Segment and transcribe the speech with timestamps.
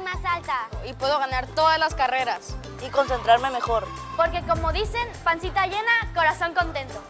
[0.00, 0.68] más alta.
[0.88, 2.56] Y puedo ganar todas las carreras.
[2.86, 3.86] Y concentrarme mejor.
[4.16, 7.02] Porque como dicen, pancita llena, corazón contento.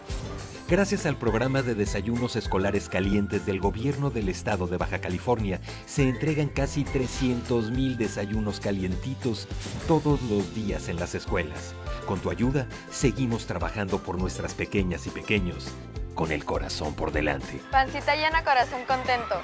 [0.68, 6.06] Gracias al programa de desayunos escolares calientes del gobierno del estado de Baja California, se
[6.06, 9.48] entregan casi 300 mil desayunos calientitos
[9.86, 11.74] todos los días en las escuelas.
[12.06, 15.72] Con tu ayuda, seguimos trabajando por nuestras pequeñas y pequeños,
[16.14, 17.62] con el corazón por delante.
[17.70, 19.40] Pancita llena, corazón contento.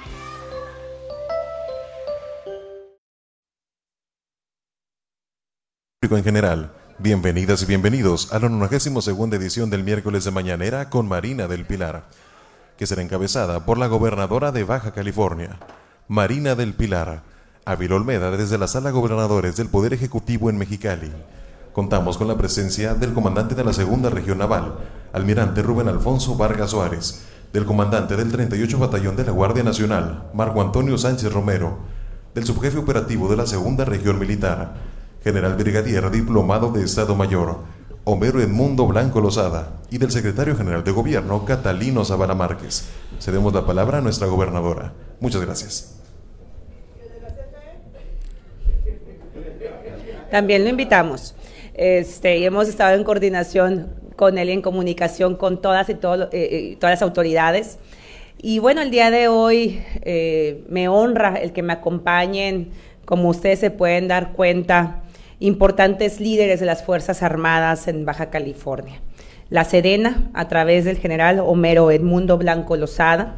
[6.13, 11.47] En general, bienvenidas y bienvenidos a la 92 edición del miércoles de mañanera con Marina
[11.47, 12.03] del Pilar,
[12.77, 15.57] que será encabezada por la gobernadora de Baja California,
[16.07, 17.23] Marina del Pilar,
[17.65, 21.11] Ávil Olmeda desde la Sala Gobernadores del Poder Ejecutivo en Mexicali.
[21.73, 24.75] Contamos con la presencia del comandante de la Segunda Región Naval,
[25.11, 30.61] almirante Rubén Alfonso Vargas Suárez, del comandante del 38 Batallón de la Guardia Nacional, Marco
[30.61, 31.79] Antonio Sánchez Romero,
[32.35, 34.94] del subjefe operativo de la Segunda Región Militar,
[35.25, 37.57] general brigadier diplomado de Estado Mayor,
[38.03, 42.87] Homero Edmundo Blanco Lozada, y del secretario general de Gobierno, Catalino Zavala Márquez.
[43.19, 44.93] Cedemos la palabra a nuestra gobernadora.
[45.19, 45.99] Muchas gracias.
[50.29, 51.33] También lo invitamos.
[51.73, 56.29] Este, y hemos estado en coordinación con él y en comunicación con todas y eh,
[56.31, 57.79] eh, todas las autoridades.
[58.39, 62.69] Y bueno, el día de hoy eh, me honra el que me acompañen,
[63.05, 65.01] como ustedes se pueden dar cuenta,
[65.45, 69.01] importantes líderes de las Fuerzas Armadas en Baja California.
[69.49, 73.35] La Sedena, a través del general Homero Edmundo Blanco Lozada,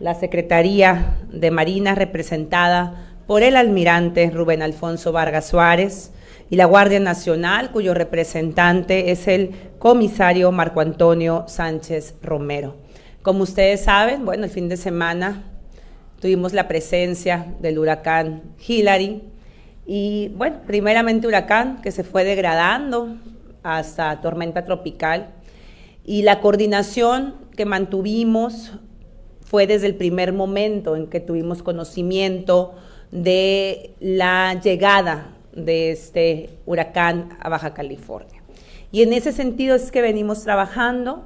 [0.00, 6.10] la Secretaría de Marina, representada por el almirante Rubén Alfonso Vargas Suárez,
[6.50, 12.76] y la Guardia Nacional, cuyo representante es el comisario Marco Antonio Sánchez Romero.
[13.22, 15.44] Como ustedes saben, bueno, el fin de semana
[16.20, 19.22] tuvimos la presencia del huracán Hillary,
[19.86, 23.16] y bueno, primeramente huracán que se fue degradando
[23.62, 25.30] hasta tormenta tropical.
[26.04, 28.72] Y la coordinación que mantuvimos
[29.40, 32.74] fue desde el primer momento en que tuvimos conocimiento
[33.10, 38.42] de la llegada de este huracán a Baja California.
[38.90, 41.24] Y en ese sentido es que venimos trabajando.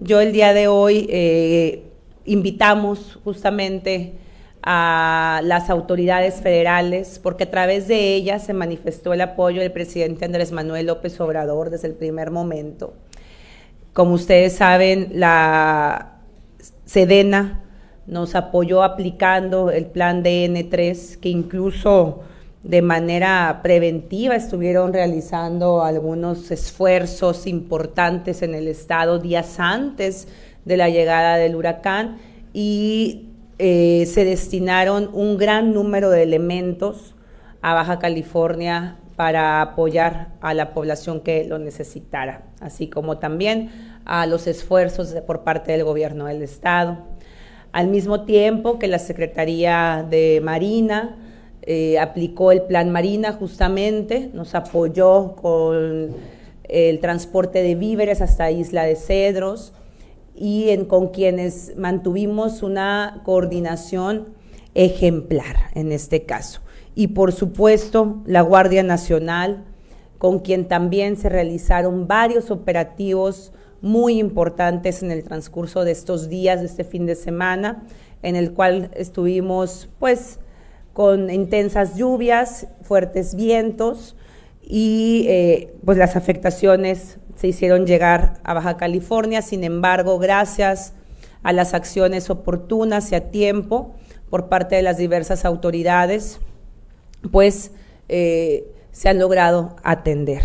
[0.00, 1.84] Yo el día de hoy eh,
[2.24, 4.14] invitamos justamente
[4.62, 10.24] a las autoridades federales, porque a través de ellas se manifestó el apoyo del presidente
[10.24, 12.94] Andrés Manuel López Obrador desde el primer momento.
[13.92, 16.18] Como ustedes saben, la
[16.84, 17.64] Sedena
[18.06, 22.22] nos apoyó aplicando el plan DN3, que incluso
[22.62, 30.28] de manera preventiva estuvieron realizando algunos esfuerzos importantes en el estado días antes
[30.64, 32.18] de la llegada del huracán
[32.52, 33.29] y
[33.62, 37.14] eh, se destinaron un gran número de elementos
[37.60, 43.70] a Baja California para apoyar a la población que lo necesitara, así como también
[44.06, 47.04] a los esfuerzos por parte del gobierno del Estado.
[47.72, 51.18] Al mismo tiempo que la Secretaría de Marina
[51.60, 56.16] eh, aplicó el Plan Marina justamente, nos apoyó con
[56.64, 59.74] el transporte de víveres hasta Isla de Cedros,
[60.34, 64.28] y con quienes mantuvimos una coordinación
[64.74, 66.60] ejemplar en este caso.
[66.94, 69.64] Y por supuesto, la Guardia Nacional,
[70.18, 76.60] con quien también se realizaron varios operativos muy importantes en el transcurso de estos días,
[76.60, 77.84] de este fin de semana,
[78.22, 80.38] en el cual estuvimos pues
[80.92, 84.16] con intensas lluvias, fuertes vientos
[84.70, 89.42] y eh, pues las afectaciones se hicieron llegar a Baja California.
[89.42, 90.94] Sin embargo, gracias
[91.42, 93.96] a las acciones oportunas y a tiempo
[94.30, 96.38] por parte de las diversas autoridades,
[97.32, 97.72] pues
[98.08, 100.42] eh, se han logrado atender.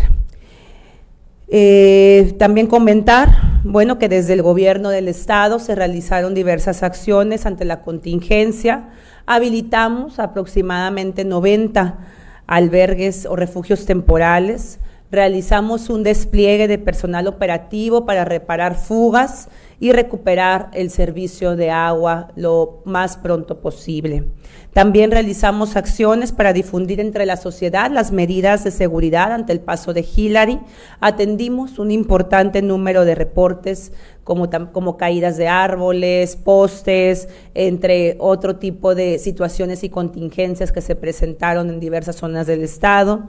[1.46, 3.28] Eh, también comentar,
[3.62, 8.88] bueno, que desde el gobierno del estado se realizaron diversas acciones ante la contingencia.
[9.24, 12.15] Habilitamos aproximadamente 90
[12.46, 14.78] albergues o refugios temporales.
[15.10, 19.48] Realizamos un despliegue de personal operativo para reparar fugas
[19.78, 24.24] y recuperar el servicio de agua lo más pronto posible.
[24.72, 29.92] También realizamos acciones para difundir entre la sociedad las medidas de seguridad ante el paso
[29.92, 30.60] de Hillary.
[31.00, 33.92] Atendimos un importante número de reportes
[34.24, 40.96] como, como caídas de árboles, postes, entre otro tipo de situaciones y contingencias que se
[40.96, 43.24] presentaron en diversas zonas del estado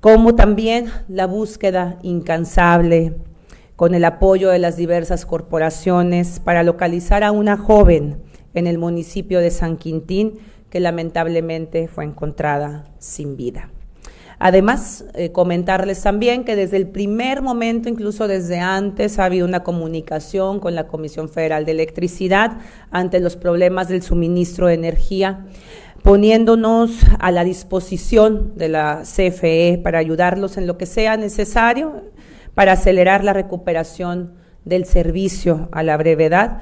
[0.00, 3.14] como también la búsqueda incansable
[3.76, 8.22] con el apoyo de las diversas corporaciones para localizar a una joven
[8.54, 10.38] en el municipio de San Quintín
[10.70, 13.70] que lamentablemente fue encontrada sin vida.
[14.44, 19.62] Además, eh, comentarles también que desde el primer momento, incluso desde antes, ha habido una
[19.62, 22.58] comunicación con la Comisión Federal de Electricidad
[22.90, 25.46] ante los problemas del suministro de energía,
[26.02, 26.90] poniéndonos
[27.20, 32.02] a la disposición de la CFE para ayudarlos en lo que sea necesario
[32.54, 34.34] para acelerar la recuperación
[34.64, 36.60] del servicio a la brevedad.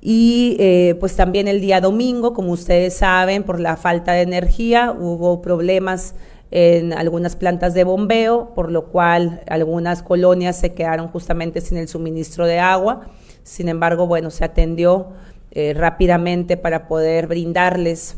[0.00, 4.92] Y eh, pues también el día domingo, como ustedes saben, por la falta de energía
[4.98, 6.14] hubo problemas
[6.50, 11.86] en algunas plantas de bombeo, por lo cual algunas colonias se quedaron justamente sin el
[11.86, 13.08] suministro de agua.
[13.42, 15.08] Sin embargo, bueno, se atendió
[15.52, 18.16] eh, rápidamente para poder brindarles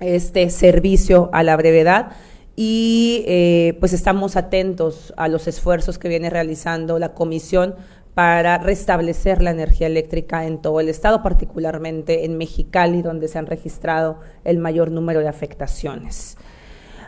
[0.00, 2.12] este servicio a la brevedad
[2.56, 7.74] y eh, pues estamos atentos a los esfuerzos que viene realizando la comisión
[8.14, 13.46] para restablecer la energía eléctrica en todo el estado, particularmente en Mexicali, donde se han
[13.46, 16.36] registrado el mayor número de afectaciones.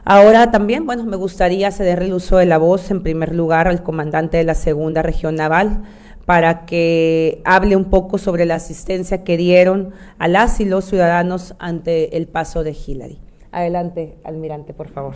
[0.05, 3.83] Ahora también, bueno, me gustaría ceder el uso de la voz en primer lugar al
[3.83, 5.83] comandante de la Segunda Región Naval
[6.25, 11.55] para que hable un poco sobre la asistencia que dieron a las y los ciudadanos
[11.61, 13.26] ante el paso de Hillary.
[13.53, 15.15] Adelante, almirante, por favor.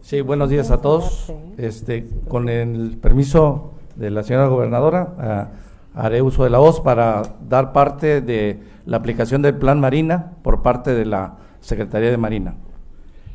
[0.00, 1.32] Sí, buenos días a todos.
[1.58, 5.50] Este, con el permiso de la señora gobernadora,
[5.94, 10.62] haré uso de la voz para dar parte de la aplicación del Plan Marina por
[10.62, 12.54] parte de la Secretaría de Marina.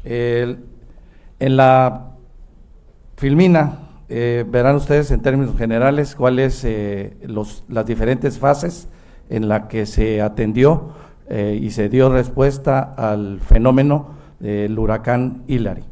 [0.03, 2.11] en la
[3.17, 7.15] filmina eh, verán ustedes en términos generales cuáles eh,
[7.69, 8.89] las diferentes fases
[9.29, 10.89] en las que se atendió
[11.29, 14.09] eh, y se dio respuesta al fenómeno
[14.41, 15.85] del huracán Hillary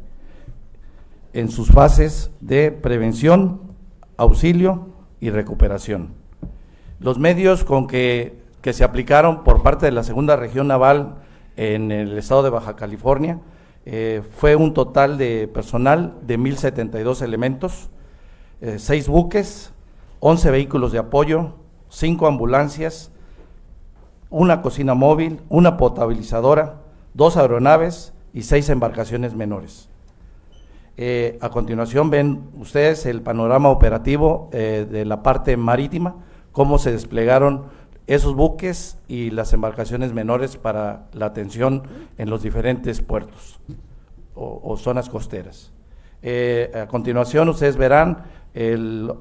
[1.32, 3.60] en sus fases de prevención,
[4.18, 4.88] auxilio
[5.20, 6.10] y recuperación.
[6.98, 11.14] Los medios con que, se aplicaron por parte de la Segunda Región Naval
[11.56, 13.38] en el estado de Baja California
[13.86, 17.88] eh, fue un total de personal de 1.072 elementos,
[18.60, 19.72] eh, seis buques,
[20.20, 21.54] 11 vehículos de apoyo,
[21.88, 23.10] cinco ambulancias,
[24.28, 26.80] una cocina móvil, una potabilizadora,
[27.14, 29.88] dos aeronaves y seis embarcaciones menores.
[30.96, 36.16] Eh, a continuación ven ustedes el panorama operativo de la parte marítima
[36.52, 37.66] cómo se desplegaron
[38.06, 41.84] esos buques y las embarcaciones menores para la atención
[42.18, 43.60] en los diferentes puertos
[44.34, 45.72] o, zonas costeras.
[46.22, 49.12] Eh, a continuación ustedes verán el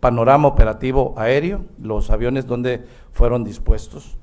[0.00, 4.16] panorama operativo aéreo, los aviones donde fueron dispuestos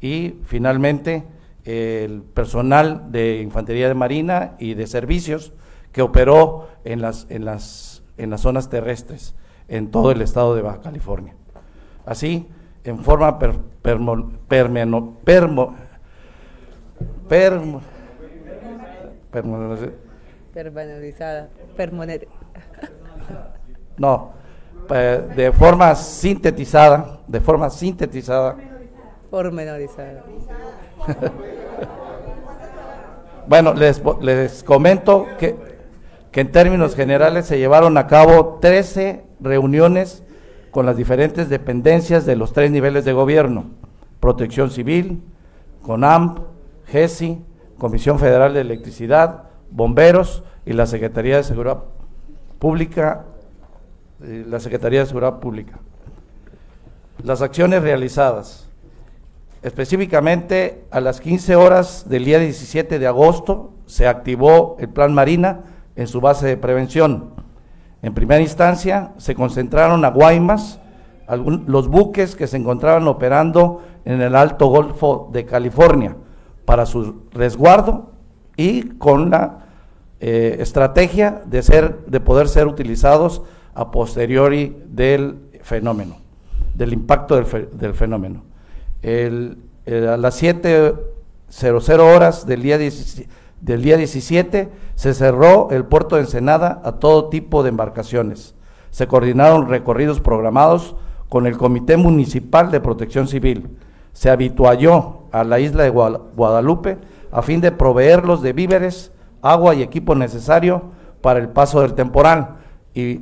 [0.00, 1.24] y finalmente
[1.64, 5.52] el personal de Infantería de Marina y de servicios
[5.92, 9.34] que operó en las, en las, en las zonas terrestres
[9.68, 11.34] en todo el estado de Baja California.
[12.04, 12.48] Así,
[12.84, 15.76] en forma per, permo, permo, permo,
[17.28, 17.80] permo,
[24.00, 24.32] no,
[24.88, 28.56] de forma sintetizada, de forma sintetizada.
[29.30, 30.24] Pormenorizada.
[33.46, 35.54] bueno, les, les comento que,
[36.32, 40.24] que en términos generales se llevaron a cabo 13 reuniones
[40.70, 43.66] con las diferentes dependencias de los tres niveles de gobierno,
[44.18, 45.22] Protección Civil,
[45.82, 46.38] CONAMP,
[46.86, 47.38] GESI,
[47.78, 51.84] Comisión Federal de Electricidad, Bomberos y la Secretaría de Seguridad
[52.58, 53.26] Pública,
[54.22, 55.78] eh, la Secretaría de Seguridad Pública.
[57.22, 58.68] Las acciones realizadas.
[59.62, 65.64] Específicamente a las 15 horas del día 17 de agosto se activó el Plan Marina
[65.96, 67.34] en su base de prevención
[68.02, 70.80] en primera instancia se concentraron a Guaymas,
[71.66, 76.16] los buques que se encontraban operando en el Alto Golfo de California
[76.64, 78.12] para su resguardo
[78.56, 79.66] y con la
[80.18, 83.42] eh, estrategia de, ser, de poder ser utilizados
[83.74, 86.16] a posteriori del fenómeno,
[86.74, 88.42] del impacto del, fenómeno.
[89.02, 96.22] a las 7.00 horas del día 17 del día 17 se cerró el puerto de
[96.22, 98.54] Ensenada a todo tipo de embarcaciones.
[98.90, 100.96] Se coordinaron recorridos programados
[101.28, 103.76] con el Comité Municipal de Protección Civil.
[104.12, 106.98] Se habitualló a la isla de Guadalupe
[107.30, 109.12] a fin de proveerlos de víveres,
[109.42, 110.82] agua y equipo necesario
[111.20, 112.56] para el paso del temporal.
[112.94, 113.20] Y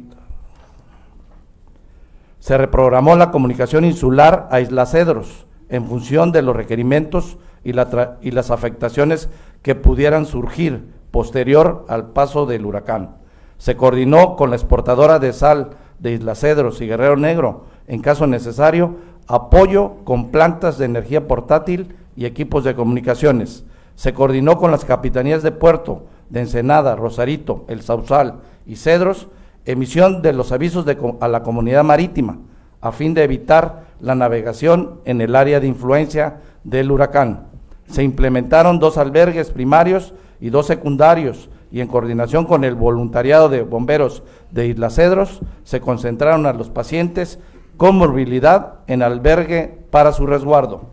[2.39, 8.51] se reprogramó la comunicación insular a Isla Cedros en función de los requerimientos y, las
[8.51, 9.29] afectaciones
[9.63, 13.17] que pudieran surgir posterior al paso del huracán.
[13.59, 18.27] Se coordinó con la exportadora de sal de Isla Cedros y Guerrero Negro en caso
[18.27, 23.65] necesario, apoyo con plantas de energía portátil y equipos de comunicaciones.
[23.95, 29.29] Se coordinó con las capitanías de puerto de Ensenada, Rosarito, El Sausal y Cedros,
[29.69, 32.39] emisión de los avisos de, a la comunidad marítima,
[32.81, 37.49] a fin de evitar la navegación en el área de influencia del huracán.
[37.87, 43.63] Se implementaron dos albergues primarios y dos secundarios y en coordinación con el voluntariado de
[43.63, 47.39] bomberos de Isla Cedros se concentraron a los pacientes
[47.77, 50.91] con movilidad en albergue para su resguardo.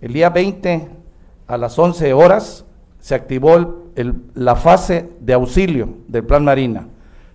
[0.00, 0.88] El día 20
[1.46, 2.64] a las 11 horas
[2.98, 3.84] se activó
[4.34, 6.88] la fase de auxilio del Plan Marina.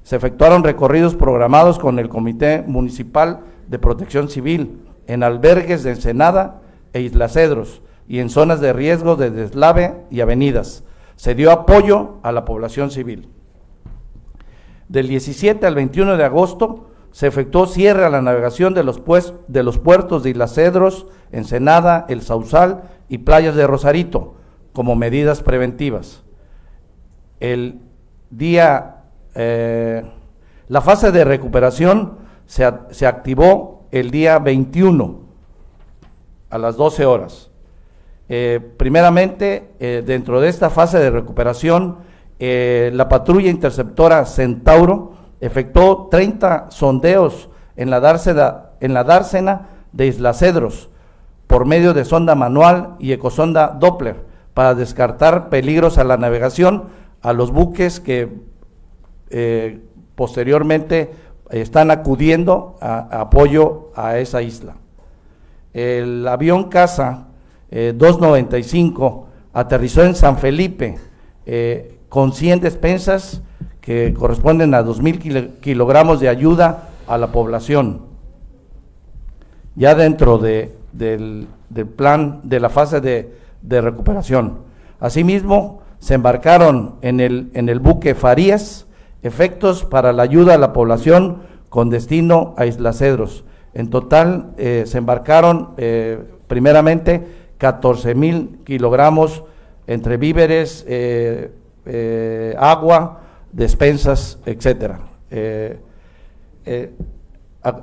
[0.03, 6.61] Se efectuaron recorridos programados con el Comité Municipal de Protección Civil en albergues de Ensenada
[6.93, 10.83] e Isla Cedros y en zonas de riesgo de deslave y avenidas.
[11.15, 13.29] Se dio apoyo a la población civil.
[14.87, 19.33] Del 17 al 21 de agosto se efectuó cierre a la navegación de los, pues,
[19.47, 24.35] de los puertos de Isla Cedros, Ensenada, El Sausal y playas de Rosarito
[24.73, 26.23] como medidas preventivas.
[27.39, 27.81] El
[28.29, 28.98] día,
[29.41, 30.03] eh,
[30.67, 35.17] la fase de recuperación se, se activó el día 21
[36.49, 37.49] a las 12 horas.
[38.27, 41.99] Eh, primeramente, eh, dentro de esta fase de recuperación,
[42.37, 50.33] la patrulla interceptora Centauro efectuó 30 sondeos en la, dársena, en la dársena de Isla
[50.33, 50.89] Cedros
[51.47, 54.17] por medio de sonda manual y ecosonda Doppler
[54.53, 56.89] para descartar peligros a la navegación
[57.21, 58.48] a los buques que
[60.15, 61.11] posteriormente
[61.49, 64.75] están acudiendo a apoyo a esa isla.
[65.73, 67.27] El avión caza
[67.71, 70.97] 295 eh, aterrizó en San Felipe
[71.45, 73.41] eh, con 100 despensas
[73.81, 78.07] que corresponden a 2.000 kilogramos de ayuda a la población.
[79.75, 81.47] Ya dentro de, del,
[81.95, 84.59] plan de la fase de, recuperación.
[84.99, 88.85] Asimismo, se embarcaron en el buque Farías
[89.23, 93.43] efectos para la ayuda a la población con destino a Isla Cedros.
[93.73, 95.75] En total eh, se embarcaron
[96.47, 97.25] primeramente
[97.59, 99.43] 14 mil kilogramos
[99.89, 101.51] entre víveres, eh,
[101.85, 103.21] eh, agua,
[103.51, 104.99] despensas, etcétera.
[105.31, 105.79] Eh,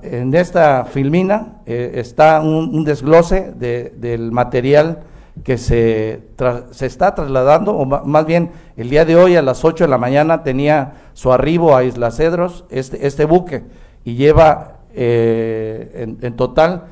[0.02, 5.02] en esta filmina está un, desglose del material
[5.45, 6.23] que se,
[6.71, 9.99] se está trasladando, o más bien el día de hoy a las 8 de la
[9.99, 13.64] mañana tenía su arribo a Isla Cedros, este, este buque,
[14.05, 16.85] y lleva en, en total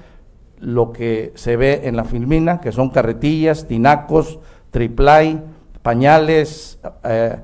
[0.64, 4.38] lo que se ve en la filmina, que son carretillas, tinacos,
[4.70, 5.42] triplay,
[5.82, 7.36] pañales, eh,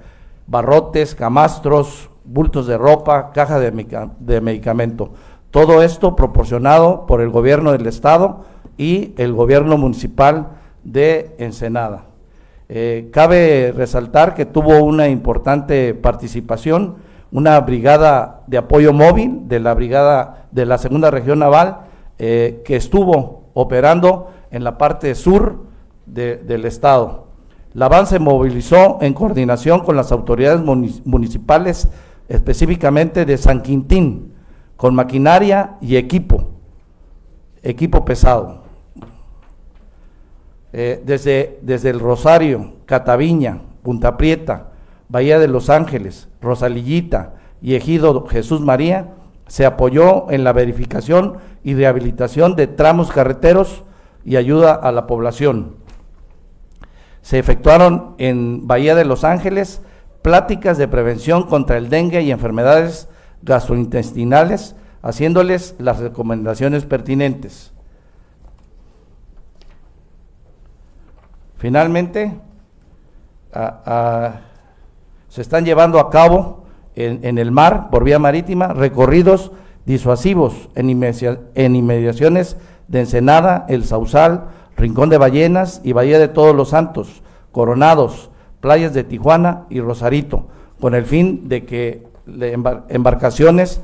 [0.47, 3.71] barrotes, camastros, bultos de ropa, caja de,
[4.19, 5.13] de medicamento.
[5.51, 8.45] Todo esto proporcionado por el gobierno del estado
[8.79, 12.07] y el gobierno municipal de Ensenada.
[12.69, 16.97] Eh, cabe resaltar que tuvo una importante participación
[17.33, 21.83] una brigada de apoyo móvil de la brigada de la segunda región naval
[22.19, 25.67] eh, que estuvo operando en la parte sur
[26.07, 27.29] del estado.
[27.73, 31.89] La BAN se movilizó en coordinación con las autoridades municipales,
[32.29, 34.33] específicamente de San Quintín,
[34.77, 36.49] con maquinaria y equipo,
[37.63, 38.60] equipo pesado.
[40.73, 44.69] Eh, desde, desde el Rosario, Cataviña, Punta Prieta,
[45.09, 49.15] Bahía de Los Ángeles, Rosalillita y Ejido Jesús María,
[49.49, 53.83] se apoyó en la verificación y rehabilitación de tramos carreteros
[54.25, 55.75] y ayuda a la población.
[57.23, 59.83] Se efectuaron en Bahía de Los Ángeles
[60.23, 63.09] pláticas de prevención contra el dengue y enfermedades
[63.43, 67.73] gastrointestinales, haciéndoles las recomendaciones pertinentes.
[71.61, 72.33] Finalmente,
[75.29, 76.65] se están llevando a cabo
[76.95, 79.53] en, el mar, por vía marítima, recorridos
[79.85, 82.57] disuasivos en, inmediaciones
[82.89, 87.23] de Ensenada, El Sausal, Rincón de Ballenas y Bahía de Todos los Santos,
[87.53, 88.31] Coronados,
[88.63, 90.47] playas de Tijuana y Rosarito,
[90.81, 92.07] con el fin de que
[92.89, 93.83] embarcaciones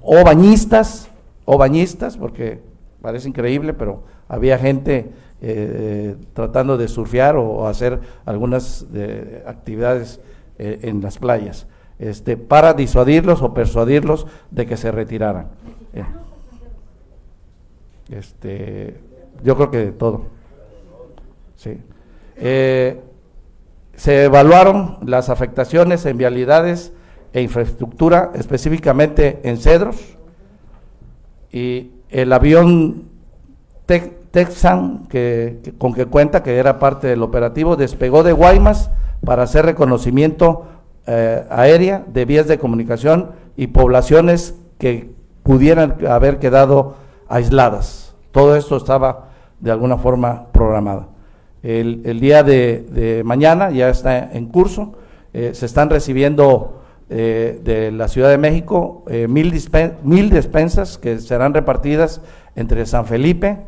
[0.00, 1.08] o bañistas,
[1.44, 2.60] o bañistas, porque
[3.00, 5.12] parece increíble, pero había gente
[5.44, 10.20] eh, tratando de surfear o, hacer algunas eh, actividades
[10.56, 11.66] eh, en las playas
[11.98, 15.48] este, para disuadirlos o persuadirlos de que se retiraran.
[18.08, 19.00] Este,
[19.42, 20.26] yo creo que de todo.
[21.56, 21.80] Sí.
[23.96, 26.92] Se evaluaron las afectaciones en vialidades
[27.32, 30.16] e infraestructura, específicamente en Cedros,
[31.50, 33.08] y el avión
[34.32, 38.90] Texan, que, con que cuenta, que era parte del operativo, despegó de Guaymas
[39.24, 40.64] para hacer reconocimiento
[41.06, 45.10] eh, aérea de vías de comunicación y poblaciones que
[45.42, 46.96] pudieran haber quedado
[47.28, 48.14] aisladas.
[48.30, 49.28] Todo esto estaba
[49.60, 51.08] de alguna forma programado.
[51.62, 54.94] El, día de, mañana ya está en curso,
[55.32, 59.54] eh, se están recibiendo eh, de la Ciudad de México mil,
[60.02, 62.22] mil despensas que serán repartidas
[62.56, 63.58] entre San Felipe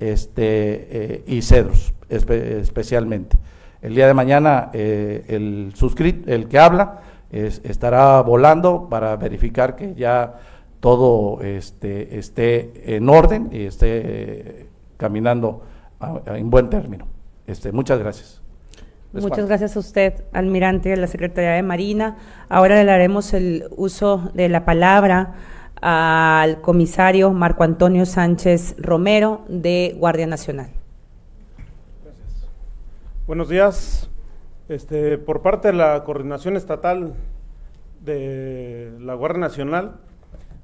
[0.00, 3.36] este, y Cedros especialmente.
[3.80, 9.94] El día de mañana eh, el suscrito, el que habla, estará volando para verificar que
[9.94, 10.34] ya
[10.80, 15.62] todo este, esté en orden y esté eh, caminando
[16.26, 17.06] en buen término.
[17.46, 18.40] Este, muchas gracias.
[19.12, 22.16] Muchas gracias a usted, almirante de la Secretaría de Marina.
[22.48, 25.34] Ahora le daremos el uso de la palabra
[25.80, 30.70] al comisario Marco Antonio Sánchez Romero de Guardia Nacional.
[33.26, 34.10] Buenos días.
[34.68, 37.14] Este, por parte de la Coordinación Estatal
[38.00, 39.96] de la Guardia Nacional,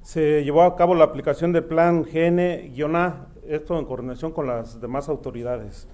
[0.02, 5.08] se llevó a cabo la aplicación del plan GN-A, esto en coordinación con las demás
[5.08, 5.88] autoridades.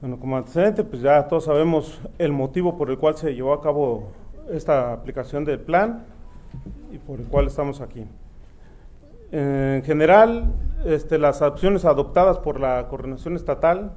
[0.00, 3.62] Bueno, como antecedente, pues ya todos sabemos el motivo por el cual se llevó a
[3.62, 4.12] cabo
[4.50, 6.04] esta aplicación del plan
[6.92, 8.06] y por el cual estamos aquí.
[9.32, 10.52] En general,
[10.84, 13.92] este, las opciones adoptadas por la Coordinación Estatal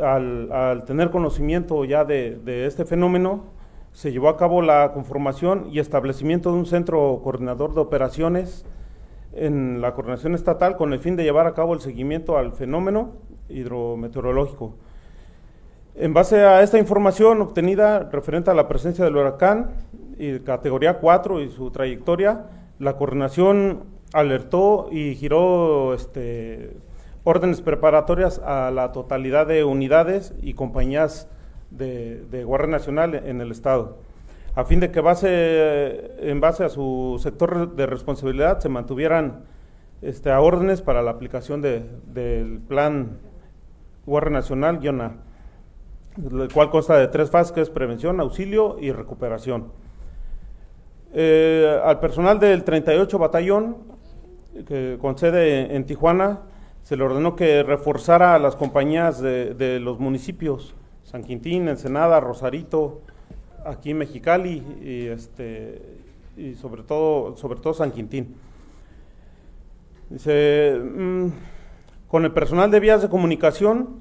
[0.00, 3.44] al, tener conocimiento ya de, este fenómeno,
[3.92, 8.64] se llevó a cabo la conformación y establecimiento de un centro coordinador de operaciones
[9.34, 13.12] en la coordinación estatal con el fin de llevar a cabo el seguimiento al fenómeno
[13.48, 14.74] hidrometeorológico.
[15.94, 19.72] En base a esta información obtenida referente a la presencia del huracán
[20.22, 22.46] y categoría 4 y su trayectoria,
[22.78, 23.82] la coordinación
[24.12, 26.76] alertó y giró este,
[27.24, 31.28] órdenes preparatorias a la totalidad de unidades y compañías
[31.70, 33.98] de, Guardia Nacional en el Estado,
[34.54, 39.40] a fin de que base, en base a su sector de responsabilidad se mantuvieran
[40.02, 43.18] este, a órdenes para la aplicación del plan
[44.06, 45.14] Guardia Nacional-A,
[46.16, 49.82] el cual consta de tres fases, que es prevención, auxilio y recuperación.
[51.14, 53.76] Eh, al personal del 38 Batallón,
[54.66, 56.40] que con sede en Tijuana,
[56.82, 63.02] se le ordenó que reforzara a las compañías de, los municipios, San Quintín, Ensenada, Rosarito,
[63.66, 65.82] aquí en Mexicali y, este,
[66.36, 68.34] y sobre, todo, sobre todo San Quintín.
[70.10, 71.28] Mm,
[72.08, 74.00] con el personal de vías de comunicación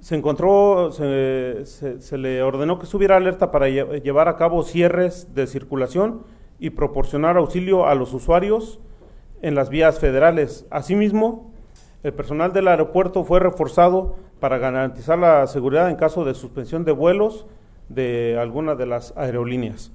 [0.00, 5.46] se encontró, se, se, le ordenó que subiera alerta para llevar a cabo cierres de
[5.48, 6.22] circulación
[6.58, 8.80] y proporcionar auxilio a los usuarios
[9.42, 10.66] en las vías federales.
[10.70, 11.52] Asimismo,
[12.02, 16.92] el personal del aeropuerto fue reforzado para garantizar la seguridad en caso de suspensión de
[16.92, 17.46] vuelos
[17.88, 19.92] de alguna de las aerolíneas.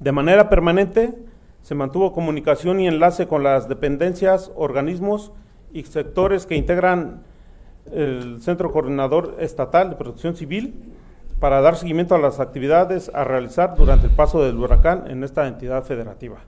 [0.00, 1.14] De manera permanente
[1.62, 5.32] se mantuvo comunicación y enlace con las dependencias, organismos
[5.72, 7.22] y sectores que integran
[7.92, 10.74] el Centro Coordinador Estatal de Protección Civil
[11.42, 15.48] para dar seguimiento a las actividades a realizar durante el paso del huracán en esta
[15.48, 16.38] entidad federativa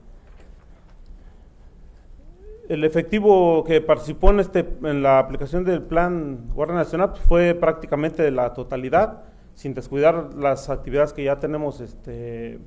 [2.69, 7.53] el efectivo que participó en, este, en la aplicación del plan Guardia Nacional pues, fue
[7.55, 12.59] prácticamente la totalidad, sin descuidar las actividades que ya tenemos este,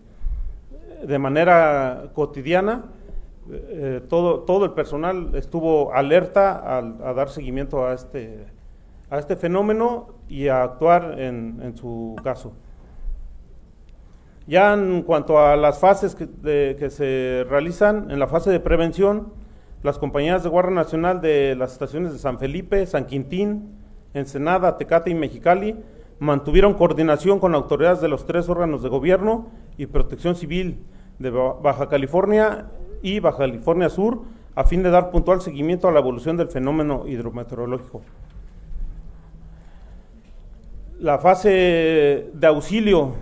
[1.03, 2.85] de manera cotidiana.
[3.51, 8.47] Eh, todo, todo el personal estuvo alerta a dar seguimiento a este,
[9.09, 12.53] a este fenómeno y a actuar en, su caso.
[14.47, 16.29] Ya en cuanto a las fases que,
[16.79, 19.33] que se realizan, en la fase de prevención,
[19.83, 23.77] las compañías de Guardia Nacional de las estaciones de San Felipe, San Quintín,
[24.15, 25.77] Ensenada, Tecate y Mexicali
[26.19, 30.85] mantuvieron coordinación con autoridades de los tres órganos de gobierno y protección civil
[31.19, 32.67] de Baja California
[33.03, 34.23] y Baja California Sur
[34.55, 38.03] a fin de dar puntual seguimiento a la evolución del fenómeno hidrometeorológico.
[41.01, 43.15] La fase de auxilio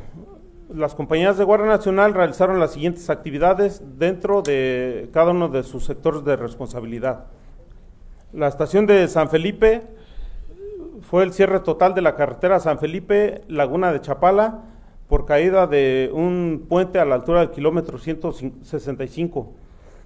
[0.73, 5.85] las compañías de Guardia Nacional realizaron las siguientes actividades dentro de cada uno de sus
[5.85, 7.27] sectores de responsabilidad.
[8.33, 9.83] La estación de San Felipe
[11.03, 14.65] fue el cierre total de la carretera San Felipe, Laguna de Chapala,
[15.07, 19.53] por caída de un puente a la altura del kilómetro 165,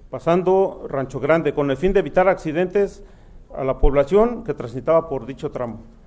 [0.09, 3.03] pasando Rancho Grande, con el fin de evitar accidentes
[3.55, 6.00] a la población que transitaba por dicho tramo.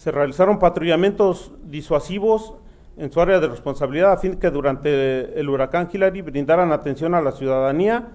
[0.00, 2.54] Se realizaron patrullamientos disuasivos
[2.96, 7.20] en su área de responsabilidad a fin que durante el huracán Hillary brindaran atención a
[7.20, 8.08] la ciudadanía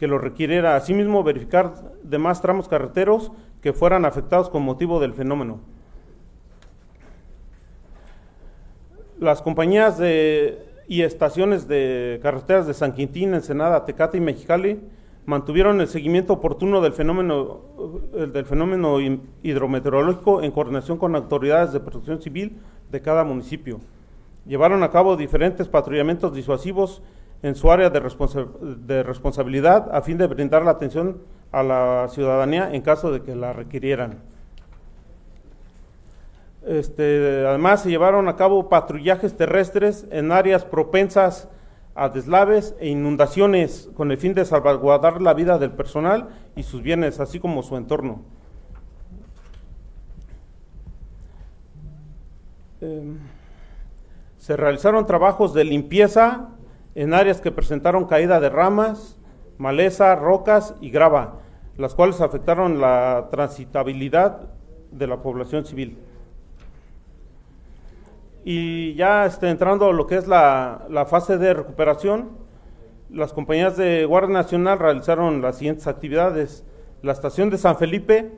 [0.00, 0.74] que lo requiriera.
[0.74, 3.30] Asimismo, verificar demás tramos carreteros
[3.60, 5.60] que fueran afectados con motivo del fenómeno.
[9.20, 10.58] Las compañías de,
[10.88, 14.80] y estaciones de carreteras de San Quintín, Ensenada, Tecate y Mexicali
[15.24, 17.60] mantuvieron el seguimiento oportuno del fenómeno,
[18.12, 18.98] del fenómeno
[19.42, 22.58] hidrometeorológico en coordinación con autoridades de protección civil
[22.90, 23.80] de cada municipio.
[24.46, 27.02] Llevaron a cabo diferentes patrullamientos disuasivos
[27.42, 28.00] en su área de,
[28.78, 31.18] de responsabilidad a fin de brindar la atención
[31.52, 34.18] a la ciudadanía en caso de que la requirieran.
[36.66, 41.48] Este, además, se llevaron a cabo patrullajes terrestres en áreas propensas
[41.94, 46.82] a deslaves e inundaciones con el fin de salvaguardar la vida del personal y sus
[46.82, 48.22] bienes, así como su entorno.
[52.80, 53.18] Em,
[54.38, 56.48] se realizaron trabajos de limpieza
[56.94, 59.18] en áreas que presentaron caída de ramas,
[59.58, 61.40] maleza, rocas y grava,
[61.76, 64.48] las cuales afectaron la transitabilidad
[64.90, 65.98] de la población civil.
[68.44, 72.30] Y ya este, entrando a lo que es la, la, fase de recuperación,
[73.08, 76.64] las compañías de Guardia Nacional realizaron las siguientes actividades.
[77.02, 78.32] La estación de San Felipe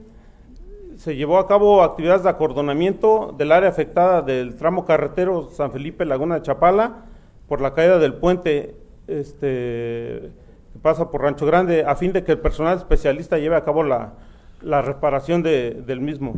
[0.96, 6.04] se llevó a cabo actividades de acordonamiento del área afectada del tramo carretero San Felipe
[6.04, 7.06] Laguna de Chapala
[7.48, 10.32] por la caída del puente este,
[10.72, 13.82] que pasa por Rancho Grande a fin de que el personal especialista lleve a cabo
[13.82, 14.14] la,
[14.62, 16.34] la reparación de, del mismo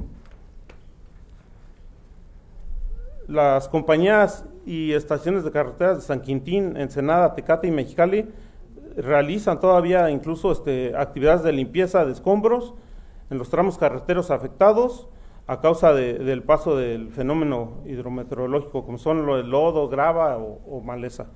[3.29, 8.29] las compañías y estaciones de carreteras de San Quintín, Ensenada, Tecate y Mexicali
[8.97, 12.75] realizan todavía incluso este, actividades de limpieza de escombros
[13.31, 15.09] en los tramos carreteros afectados
[15.49, 21.27] a causa del paso del fenómeno hidrometeorológico, como son lo del lodo, grava o, maleza.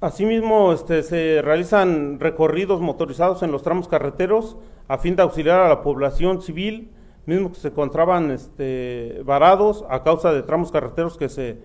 [0.00, 4.56] Asimismo, este, se realizan recorridos motorizados en los tramos carreteros
[4.88, 6.90] a fin de auxiliar a la población civil
[7.26, 11.58] mismos que se encontraban este, varados a causa de tramos carreteros que se,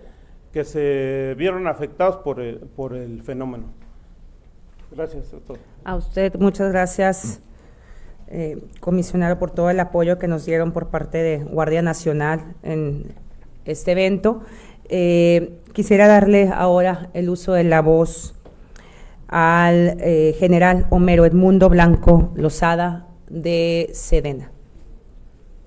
[0.52, 3.66] que se vieron afectados por el, por el fenómeno.
[4.92, 5.60] Gracias, doctor.
[5.84, 7.42] A usted, muchas gracias,
[8.28, 13.14] eh, comisionado, por todo el apoyo que nos dieron por parte de Guardia Nacional en
[13.66, 14.42] este evento.
[14.90, 18.36] Eh, quisiera darle ahora el uso de la voz
[19.28, 24.52] al eh, general Homero Edmundo Blanco Lozada de Sedena.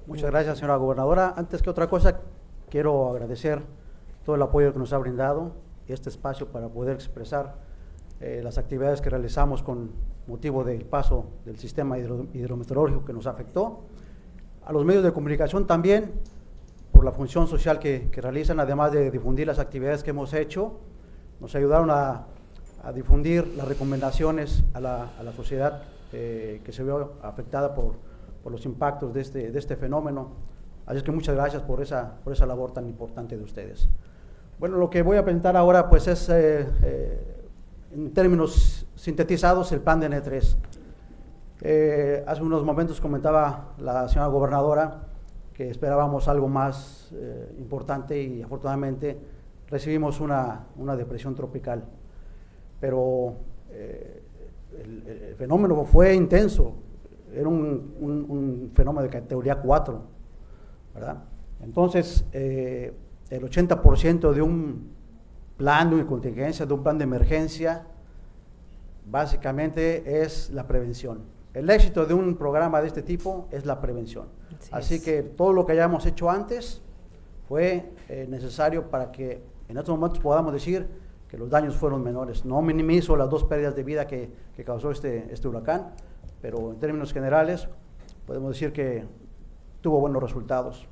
[0.06, 1.32] Muchas gracias, señora gobernadora.
[1.36, 2.18] Antes que otra cosa,
[2.68, 3.62] quiero agradecer
[4.24, 5.52] todo el apoyo que nos ha brindado
[5.86, 7.54] y este espacio para poder expresar
[8.20, 9.92] eh, las actividades que realizamos con
[10.26, 13.84] motivo del paso del sistema hidrometeorológico que nos afectó.
[14.64, 16.10] A los medios de comunicación también,
[16.90, 20.80] por la función social que, realizan, además de difundir las actividades que hemos hecho,
[21.40, 22.26] nos ayudaron a,
[22.92, 27.94] difundir las recomendaciones a la, sociedad eh, que se vio afectada por
[28.42, 30.30] por los impactos de este, de este fenómeno.
[30.86, 33.88] Así es que muchas gracias por esa, por esa labor tan importante de ustedes.
[34.58, 37.48] Bueno, lo que voy a presentar ahora pues es, eh, eh,
[37.92, 40.56] en términos sintetizados, el plan de N3.
[41.62, 45.02] Eh, hace unos momentos comentaba la señora gobernadora
[45.52, 47.12] que esperábamos algo más
[47.58, 49.18] importante y afortunadamente
[49.68, 51.84] recibimos una, una depresión tropical.
[52.80, 53.34] Pero
[53.70, 56.74] el fenómeno fue intenso,
[57.34, 60.02] era un, fenómeno de categoría 4,
[60.94, 61.24] ¿verdad?
[61.62, 62.92] Entonces, eh,
[63.30, 64.90] el 80% de un
[65.56, 67.86] plan de contingencia, de un plan de emergencia,
[69.06, 71.20] básicamente es la prevención.
[71.54, 74.26] El éxito de un programa de este tipo es la prevención.
[74.70, 76.80] Así, que todo lo que hayamos hecho antes
[77.48, 80.88] fue eh, necesario para que en estos momentos podamos decir
[81.28, 82.44] que los daños fueron menores.
[82.44, 85.92] No minimizo las dos pérdidas de vida que, que causó este, este huracán,
[86.42, 87.68] pero en términos generales
[88.26, 89.06] podemos decir que
[89.80, 90.88] tuvo buenos resultados.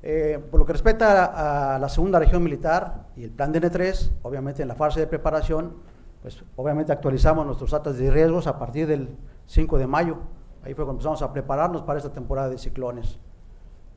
[0.00, 4.62] Eh, por lo que respecta a, la segunda región militar y el plan DN3, obviamente
[4.62, 5.74] en la fase de preparación,
[6.22, 10.18] pues obviamente actualizamos nuestros datos de riesgos a partir del 5 de mayo.
[10.62, 13.18] Ahí fue cuando empezamos a prepararnos para esta temporada de ciclones.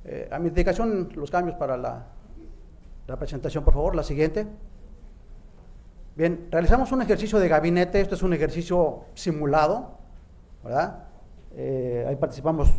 [0.04, 2.08] Eh, a mi indicación, los cambios para la,
[3.08, 4.48] la presentación, por favor, la siguiente.
[6.22, 9.98] Bien, realizamos un ejercicio de gabinete, esto es un ejercicio simulado,
[10.64, 11.06] ¿verdad?
[11.56, 12.72] Eh, ahí participamos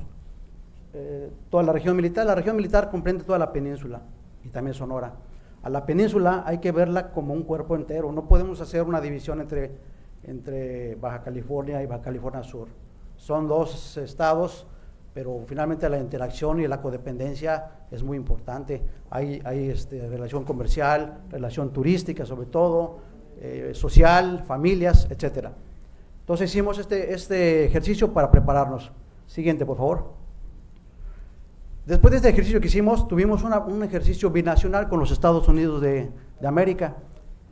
[0.94, 2.24] eh, toda la región militar.
[2.24, 4.00] La región militar comprende toda la península
[4.44, 5.14] y también Sonora.
[5.64, 9.40] A la península hay que verla como un cuerpo entero, no podemos hacer una división
[9.40, 9.72] entre,
[10.22, 12.68] entre Baja California y Baja California Sur.
[13.16, 14.68] Son dos estados,
[15.14, 18.80] pero finalmente la interacción y la codependencia es muy importante.
[19.10, 23.10] Hay, hay este, relación comercial, relación turística sobre todo,
[23.44, 25.52] eh, social, familias, etcétera.
[26.20, 28.92] Entonces hicimos este, este ejercicio para prepararnos.
[29.26, 30.12] Siguiente, por favor.
[31.86, 35.80] Después de este ejercicio que hicimos, tuvimos una- un ejercicio binacional con los Estados Unidos
[35.80, 36.94] de, de América.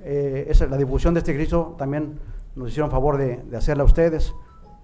[0.02, 2.20] Eh, esa, la difusión de este ejercicio también
[2.54, 4.32] nos hicieron favor de, de hacerla a ustedes.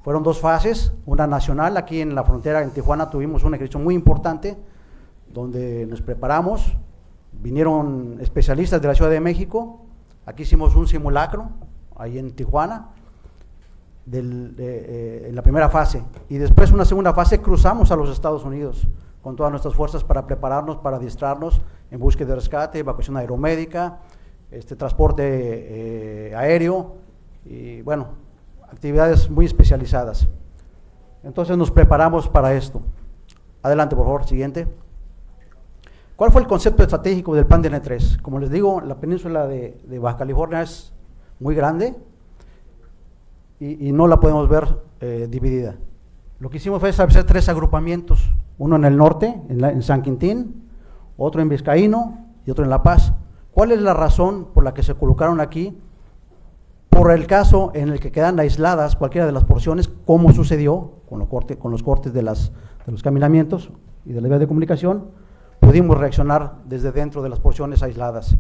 [0.03, 3.95] Fueron dos fases, una nacional, aquí en la frontera en Tijuana tuvimos un ejercicio muy
[3.95, 4.57] importante,
[5.33, 6.77] donde nos preparamos,
[7.33, 9.86] vinieron especialistas de la Ciudad de México,
[10.27, 11.49] aquí hicimos un simulacro,
[11.97, 12.91] ahí en Tijuana,
[14.05, 14.21] de,
[14.59, 16.03] eh, en la primera fase.
[16.29, 18.87] Y después, una segunda fase, cruzamos a los Estados Unidos
[19.23, 21.61] con todas nuestras fuerzas para prepararnos, para adiestrarnos
[21.91, 24.01] en búsqueda de rescate, evacuación aeromédica,
[24.51, 26.97] este, transporte eh, aéreo
[27.45, 28.09] y, bueno,
[28.71, 30.29] actividades muy especializadas.
[31.25, 32.83] Entonces nos preparamos para esto.
[33.63, 34.69] Adelante, por favor, siguiente.
[36.17, 38.21] ¿Cuál fue el concepto estratégico del plan DN3?
[38.23, 40.93] Como les digo, la península de, de Baja California es
[41.41, 41.95] muy grande,
[43.61, 44.67] y, y no la podemos ver
[45.01, 45.77] eh, dividida.
[46.41, 50.03] Lo que hicimos fue establecer tres agrupamientos, uno en el norte, en, la- en San
[50.03, 50.69] Quintín,
[51.19, 53.13] otro en Vizcaíno y otro en La Paz.
[53.53, 55.79] ¿Cuál es la razón por la que se colocaron aquí?
[56.91, 61.19] Por el caso en el que quedan aisladas cualquiera de las porciones, como sucedió con,
[61.19, 62.53] lo corte- con los cortes de, las,
[62.87, 63.71] de los caminamientos
[64.07, 65.07] y de la vía de comunicación,
[65.67, 68.37] pudimos reaccionar desde dentro de las porciones aisladas.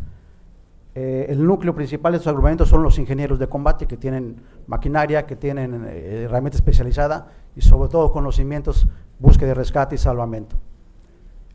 [0.94, 4.36] Eh, el núcleo principal de estos agrupamientos son los ingenieros de combate que tienen
[4.68, 8.86] maquinaria, que tienen eh, herramienta especializada y sobre todo conocimientos,
[9.18, 10.54] búsqueda de rescate y salvamento.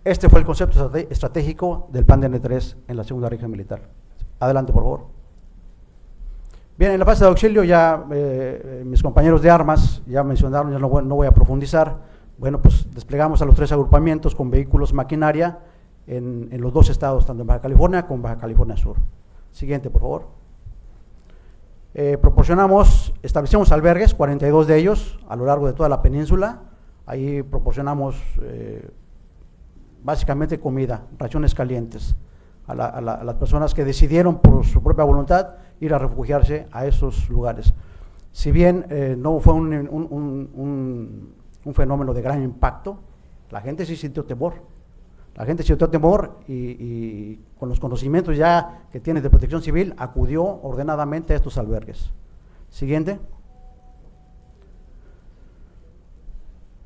[0.04, 3.80] Este fue el concepto estratégico del plan DN3 en la segunda región militar.
[4.42, 5.06] Adelante, por favor.
[6.78, 10.80] Bien, en la fase de auxilio ya eh, mis compañeros de armas ya mencionaron, ya
[10.80, 12.11] no no voy a profundizar.
[12.42, 15.60] Bueno, pues desplegamos a los tres agrupamientos con vehículos, maquinaria
[16.08, 18.98] en, los dos estados, tanto en Baja California como en Baja California Sur.
[19.52, 20.28] Siguiente, por favor.
[21.94, 26.62] Eh, proporcionamos, establecemos albergues, 42 de ellos a lo largo de toda la península.
[27.06, 28.90] Ahí proporcionamos eh,
[30.04, 32.16] básicamente comida, raciones calientes
[32.66, 36.00] a, la- a la- a las personas que decidieron por su propia voluntad ir a
[36.00, 37.76] refugiarse a esos lugares.
[38.32, 42.98] Si bien eh, no fue un- un fenómeno de gran impacto,
[43.52, 44.54] la gente sí sintió temor.
[45.36, 50.44] La gente sintió temor y, con los conocimientos ya que tiene de protección civil acudió
[50.44, 52.12] ordenadamente a estos albergues.
[52.70, 53.20] Siguiente.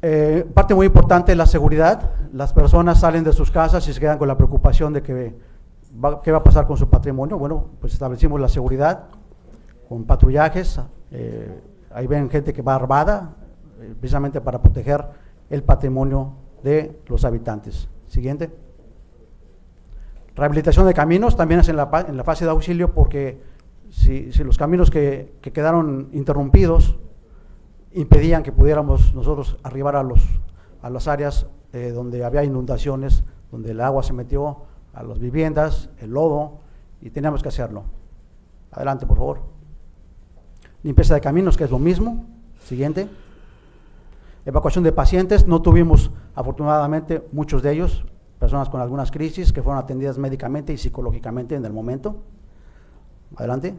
[0.02, 2.12] Eh, parte muy importante es la seguridad.
[2.34, 5.36] Las personas salen de sus casas y se quedan con la preocupación de que
[6.04, 7.40] va- qué va a pasar con su patrimonio.
[7.40, 9.06] Bueno, pues establecimos la seguridad
[9.90, 10.80] con patrullajes.
[11.12, 11.62] eh,
[11.94, 13.34] ahí ven gente que va armada
[14.00, 15.06] precisamente para proteger
[15.50, 16.34] el patrimonio
[16.64, 17.90] de los habitantes.
[18.08, 18.52] Siguiente.
[20.36, 21.88] Rehabilitación de caminos también es en la,
[22.26, 23.42] fase de auxilio porque
[23.90, 26.98] si, los caminos que, que quedaron interrumpidos
[27.94, 34.04] impedían que pudiéramos nosotros arribar a las áreas eh, donde había inundaciones, donde el agua
[34.04, 36.60] se metió a las viviendas, el lodo,
[37.02, 37.84] y teníamos que hacerlo.
[38.72, 39.42] Adelante, por favor.
[40.84, 42.26] Limpieza de caminos, que es lo mismo.
[42.60, 43.08] Siguiente.
[44.46, 48.06] Evacuación de pacientes, no tuvimos afortunadamente muchos de ellos,
[48.40, 52.22] personas con algunas crisis que fueron atendidas médicamente y psicológicamente en el momento.
[53.36, 53.74] Adelante.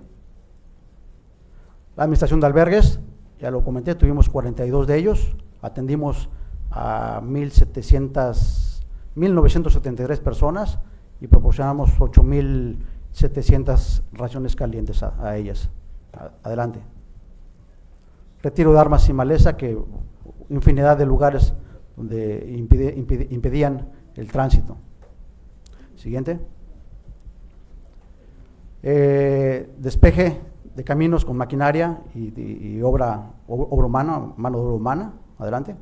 [1.96, 2.98] La administración de albergues,
[3.38, 6.28] ya lo comenté, tuvimos 42 de ellos, atendimos
[6.70, 8.82] a 1.700,
[9.16, 10.78] 1.973 personas
[11.20, 15.68] y proporcionamos 8.700 raciones calientes a, ellas.
[16.42, 16.80] Adelante.
[18.42, 19.78] Retiro de armas y maleza, que
[20.48, 21.54] infinidad de lugares
[21.96, 22.46] donde
[23.30, 24.76] impedían el tránsito.
[25.96, 26.38] Siguiente.
[28.82, 30.40] Eh, despeje
[30.74, 35.12] de caminos con maquinaria y, obra, ob- obra humana, mano de obra humana.
[35.38, 35.74] Adelante.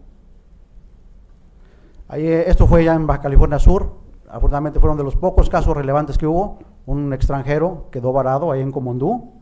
[2.08, 3.92] Ahí, eh, esto fue ya en Baja California Sur.
[4.28, 6.58] Afortunadamente fueron de los pocos casos relevantes que hubo.
[6.86, 9.32] Un extranjero quedó varado ahí en Comondú.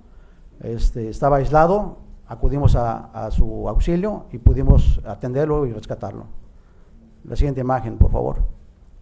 [0.60, 1.98] Este, estaba aislado.
[2.32, 6.24] Acudimos a, su auxilio y pudimos atenderlo y rescatarlo.
[7.24, 8.36] La siguiente imagen, por favor.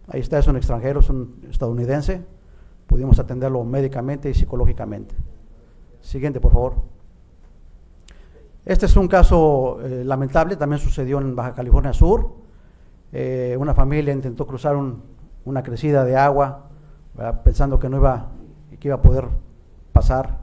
[0.09, 2.25] Ahí está, es un extranjero, es un estadounidense.
[2.87, 5.15] Pudimos atenderlo médicamente y psicológicamente.
[6.01, 6.73] Siguiente, por favor.
[8.65, 12.33] Este es un caso eh, lamentable, también sucedió en Baja California Sur.
[13.13, 15.01] Eh, una familia intentó cruzar un-
[15.45, 16.67] una crecida de agua,
[17.45, 18.27] pensando que no iba,
[18.77, 19.27] que iba a poder
[19.93, 20.37] pasar,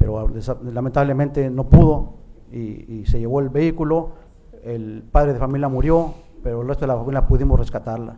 [0.00, 0.26] pero
[0.72, 2.14] lamentablemente no pudo
[2.50, 4.12] y, se llevó el vehículo.
[4.64, 8.16] El padre de familia murió, pero el resto de la familia pudimos rescatarla.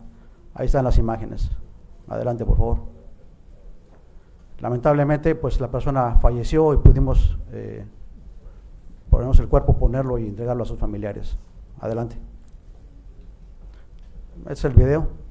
[0.53, 1.51] Ahí están las imágenes.
[2.07, 2.77] Adelante, por favor.
[4.61, 7.85] Lamentablemente, pues la persona falleció y pudimos eh,
[9.11, 11.37] el cuerpo, ponerlo y entregarlo a sus familiares.
[11.81, 12.15] Adelante.
[14.49, 15.22] Es el video.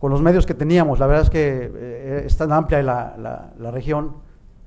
[0.00, 3.70] Con los medios que teníamos, la verdad es que eh, es tan amplia la, la,
[3.72, 4.14] región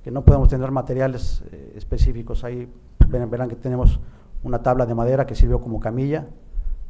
[0.04, 2.44] que no podemos tener materiales eh, específicos.
[2.44, 2.70] Ahí
[3.08, 4.02] ven, verán que tenemos
[4.44, 6.28] una tabla de madera que sirvió como camilla,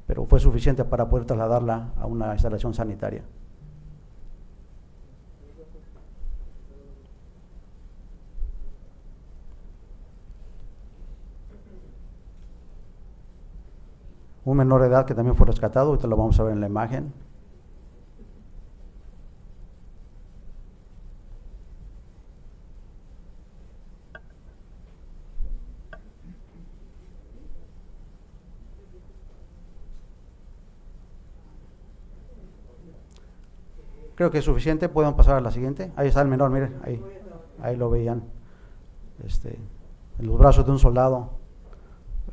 [0.07, 3.21] pero fue suficiente para poder trasladarla a una instalación sanitaria.
[14.43, 16.67] Un menor de edad que también fue rescatado, ahorita lo vamos a ver en la
[16.67, 17.13] imagen.
[34.15, 35.91] Creo que es suficiente, pueden pasar a la siguiente.
[35.95, 37.01] Ahí está el menor, miren, ahí,
[37.61, 38.23] ahí lo veían.
[39.25, 39.59] Este,
[40.19, 41.31] en los brazos de un soldado.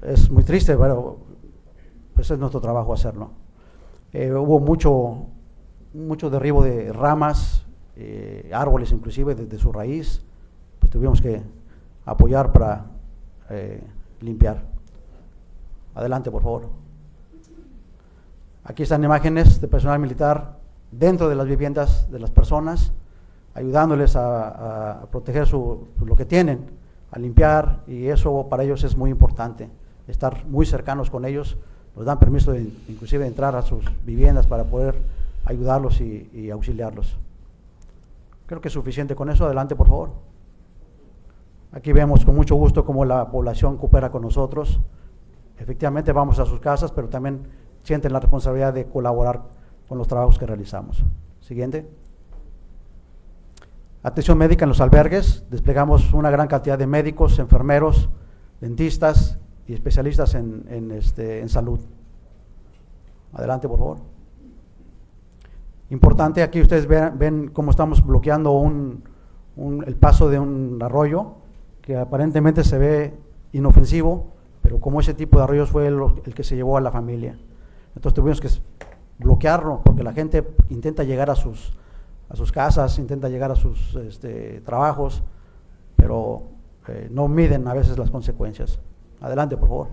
[0.03, 1.19] Es muy triste, pero
[2.15, 3.31] pues es nuestro trabajo hacerlo.
[4.13, 5.27] Eh, hubo mucho,
[5.95, 10.23] mucho derribo de ramas, eh, árboles inclusive desde su raíz,
[10.79, 11.43] pues tuvimos que
[12.05, 12.87] apoyar para
[13.51, 13.83] eh,
[14.21, 14.65] limpiar.
[15.95, 16.69] Adelante, por favor.
[18.65, 20.58] Aquí están imágenes de personal militar
[20.91, 22.93] dentro de las viviendas de las personas,
[23.55, 26.67] ayudándoles a, a proteger su, lo que tienen,
[27.11, 29.69] a limpiar, y eso para ellos es muy importante,
[30.07, 31.57] estar muy cercanos con ellos,
[31.97, 34.95] nos dan permiso de inclusive entrar a sus viviendas para poder
[35.45, 37.17] ayudarlos y, y auxiliarlos.
[38.47, 40.11] Creo que es suficiente con eso, adelante por favor.
[41.73, 44.81] Aquí vemos con mucho gusto cómo la población coopera con nosotros.
[45.59, 47.41] Efectivamente vamos a sus casas, pero también
[47.83, 49.43] sienten la responsabilidad de colaborar
[49.89, 51.05] con los trabajos que realizamos.
[51.41, 51.89] Siguiente.
[54.03, 55.45] Atención médica en los albergues.
[55.51, 58.11] Desplegamos una gran cantidad de médicos, enfermeros,
[58.61, 61.81] dentistas y especialistas en, en, este, en salud.
[63.33, 63.99] Adelante, por favor.
[65.91, 69.05] Importante, aquí ustedes ven, ven cómo estamos bloqueando un,
[69.57, 71.37] un, el paso de un arroyo
[71.81, 73.15] que aparentemente se ve
[73.53, 76.91] inofensivo, pero como ese tipo de arroyos fue el, el que se llevó a la
[76.91, 77.39] familia.
[77.95, 78.49] Entonces tuvimos que
[79.19, 81.73] bloquearlo, porque la gente intenta llegar a sus,
[82.29, 85.23] a sus casas, intenta llegar a sus este, trabajos,
[85.97, 86.45] pero
[86.89, 88.79] eh, no miden a veces las consecuencias.
[89.21, 89.89] Adelante, por favor.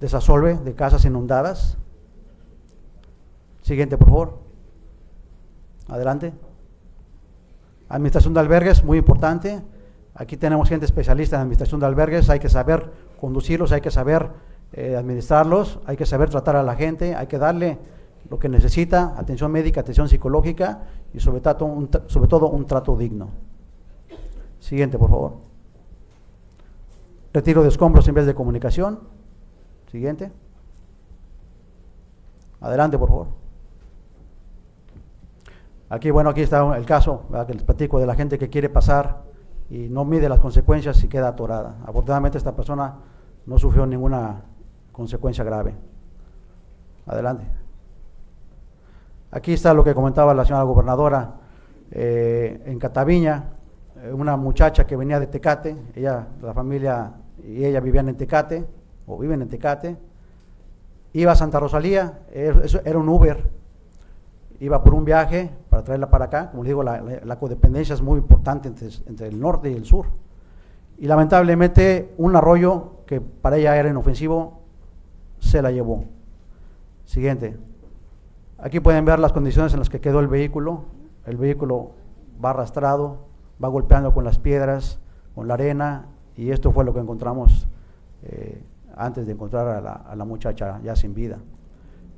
[0.00, 1.78] Desasolve de casas inundadas.
[3.62, 4.38] Siguiente, por favor.
[5.88, 6.32] Adelante.
[7.88, 9.62] Administración de albergues, muy importante.
[10.14, 12.90] Aquí tenemos gente especialista en administración de albergues, hay que saber
[13.20, 14.30] conducirlos, hay que saber
[14.72, 17.78] eh, administrarlos, hay que saber tratar a la gente, hay que darle
[18.30, 22.96] lo que necesita, atención médica, atención psicológica y sobre todo un, sobre todo un trato
[22.96, 23.28] digno.
[24.58, 25.32] Siguiente, por favor.
[27.34, 29.00] Retiro de escombros en vez de comunicación.
[29.90, 30.30] Siguiente.
[32.60, 33.26] Adelante, por favor.
[35.90, 37.46] Aquí, bueno, aquí está el caso ¿verdad?
[37.46, 39.24] que les platico de la gente que quiere pasar
[39.68, 41.76] y no mide las consecuencias y queda atorada.
[41.84, 42.94] Afortunadamente esta persona
[43.44, 44.42] no sufrió ninguna
[44.92, 45.74] consecuencia grave.
[47.06, 47.44] Adelante.
[49.30, 51.34] Aquí está lo que comentaba la señora gobernadora.
[51.90, 53.50] Eh, en Cataviña,
[54.02, 57.12] eh, una muchacha que venía de Tecate, ella, la familia
[57.42, 58.64] y ella vivían en Tecate,
[59.06, 59.96] o viven en Tecate,
[61.14, 63.48] iba a Santa Rosalía, era un Uber,
[64.60, 68.68] iba por un viaje para traerla para acá, como digo, la, codependencia es muy importante
[68.68, 70.06] entre, el norte y el sur,
[70.98, 74.61] y lamentablemente un arroyo que para ella era inofensivo,
[75.42, 76.04] se la llevó.
[77.04, 77.58] Siguiente.
[78.58, 80.84] Aquí pueden ver las condiciones en las que quedó el vehículo.
[81.26, 81.90] El vehículo
[82.42, 83.26] va arrastrado,
[83.62, 85.00] va golpeando con las piedras,
[85.34, 87.66] con la arena, y esto fue lo que encontramos
[88.22, 88.62] eh,
[88.96, 91.38] antes de encontrar a la, muchacha ya sin vida.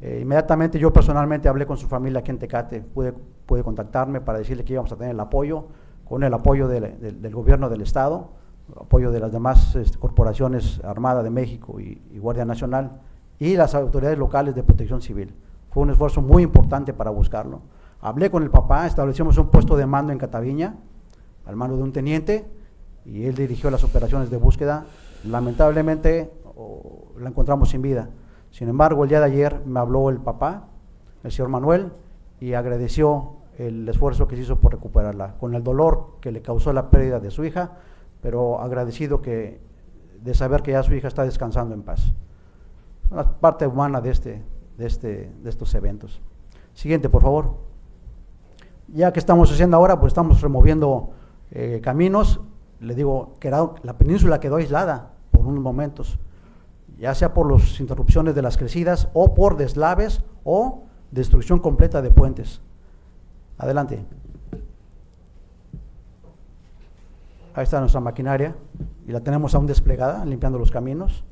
[0.02, 3.14] Eh, inmediatamente yo personalmente hablé con su familia aquí en Tecate, pude,
[3.46, 5.68] pude contactarme para decirle que íbamos a tener el apoyo,
[6.04, 8.32] con el apoyo de, de, del gobierno del Estado,
[8.78, 13.00] apoyo de las demás este, corporaciones Armada de México y Guardia Nacional,
[13.38, 15.34] y las autoridades locales de protección civil.
[15.70, 17.62] Fue un esfuerzo muy importante para buscarlo.
[18.00, 20.76] Hablé con el papá, establecimos un puesto de mando en Cataviña,
[21.46, 22.46] al mando de un teniente,
[23.04, 24.86] y él dirigió las operaciones de búsqueda.
[25.24, 26.30] Lamentablemente
[27.18, 28.08] la encontramos sin vida.
[28.50, 30.68] Sin embargo, el día de ayer me habló el papá,
[31.22, 31.92] el señor Manuel,
[32.40, 36.72] y agradeció el esfuerzo que se hizo por recuperarla, con el dolor que le causó
[36.72, 37.72] la pérdida de su hija,
[38.20, 39.60] pero agradecido que,
[40.22, 42.14] de saber que ya su hija está descansando en paz
[43.14, 44.42] la parte humana de este,
[44.76, 46.20] de, este, de estos eventos.
[46.74, 47.56] Siguiente, por favor.
[48.88, 51.10] Ya que estamos haciendo ahora, pues estamos removiendo
[51.50, 52.40] eh, caminos.
[52.80, 56.18] Le digo que la península quedó aislada por unos momentos,
[56.98, 62.10] ya sea por las interrupciones de las crecidas o por deslaves o destrucción completa de
[62.10, 62.60] puentes.
[63.56, 64.04] Adelante.
[67.54, 68.56] Ahí está nuestra maquinaria
[69.06, 71.24] y la tenemos aún desplegada, limpiando los caminos.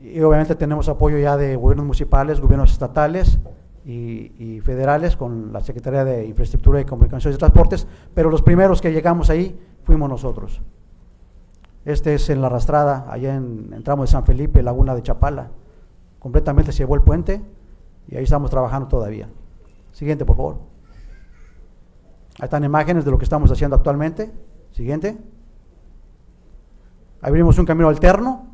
[0.00, 3.38] Y obviamente tenemos apoyo ya de gobiernos municipales, gobiernos estatales
[3.84, 8.92] y, federales con la Secretaría de Infraestructura y Comunicaciones y Transportes, pero los primeros que
[8.92, 10.60] llegamos ahí fuimos nosotros.
[11.84, 15.50] Este es en la arrastrada, allá en el tramo de San Felipe, Laguna de Chapala.
[16.18, 17.40] Completamente se llevó el puente
[18.08, 19.28] y ahí estamos trabajando todavía.
[19.92, 20.58] Siguiente, por favor.
[22.40, 24.32] Ahí están imágenes de lo que estamos haciendo actualmente.
[24.72, 25.16] Siguiente.
[27.22, 28.45] Abrimos un camino alterno.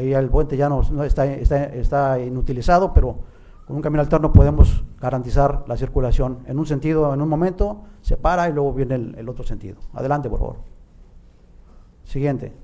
[0.00, 3.16] Ahí el puente ya no, está, inutilizado, pero
[3.66, 6.38] con un camino alterno podemos garantizar la circulación.
[6.46, 9.76] En un sentido, en un momento, se para y luego viene el, otro sentido.
[9.92, 10.56] Adelante, por favor.
[12.04, 12.54] Siguiente.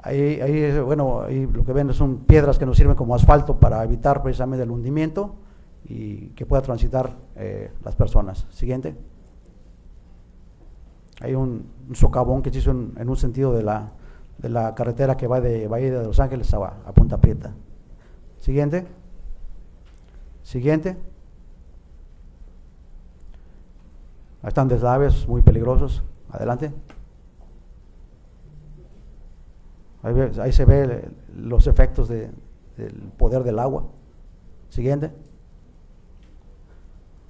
[0.00, 3.82] Ahí, ahí, bueno, ahí lo que ven son piedras que nos sirven como asfalto para
[3.82, 5.34] evitar precisamente el hundimiento
[5.84, 8.46] y que pueda transitar eh, las personas.
[8.50, 8.94] Siguiente.
[11.20, 13.92] Hay un, socavón que se hizo en, un sentido de la,
[14.38, 17.52] de la, carretera que va de Bahía de Los Ángeles a, a Punta Prieta.
[18.40, 18.86] Siguiente.
[20.42, 20.96] Siguiente.
[24.42, 26.02] Ahí están deslaves muy peligrosos.
[26.30, 26.72] Adelante.
[30.02, 32.32] Ahí, se ve los efectos del
[33.16, 33.84] poder del agua.
[34.68, 35.12] Siguiente.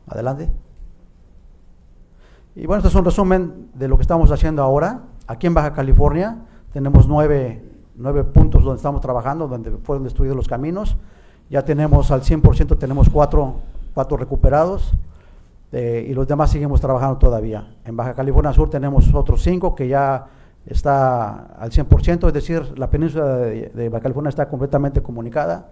[0.06, 0.48] Adelante.
[2.54, 5.02] Y bueno, este es un resumen de lo que estamos haciendo ahora.
[5.26, 6.38] Aquí en Baja California
[6.72, 7.62] tenemos nueve,
[8.32, 10.96] puntos donde estamos trabajando, donde fueron destruidos los caminos.
[11.50, 13.56] Ya tenemos al 100%, tenemos cuatro,
[13.94, 14.94] cuatro recuperados
[15.72, 17.74] eh, y los demás seguimos trabajando todavía.
[17.84, 20.26] En Baja California Sur tenemos otros cinco que ya
[20.66, 25.70] está al 100%, es decir, la península de, Baja California está completamente comunicada.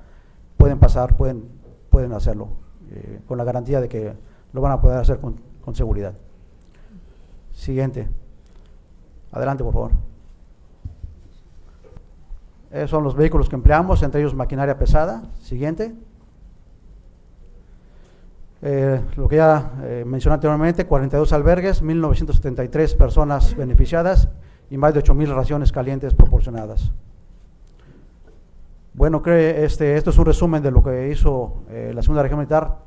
[0.56, 1.44] Pueden pasar, pueden,
[1.88, 2.48] pueden hacerlo.
[2.92, 4.12] Eh, con la garantía de que
[4.52, 5.38] lo van a poder hacer con,
[5.74, 6.14] seguridad.
[7.52, 8.08] Siguiente.
[9.30, 10.09] Adelante, por favor.
[12.70, 15.22] Esos son los vehículos que empleamos, entre ellos maquinaria pesada.
[15.40, 15.94] Siguiente.
[18.62, 24.28] Eh, lo que ya eh, mencioné anteriormente, 42 albergues, 1.973 personas beneficiadas
[24.70, 26.92] y más de 8.000 raciones calientes proporcionadas.
[28.92, 32.78] Bueno, este, esto es un resumen de lo que hizo eh, la Segunda Región Militar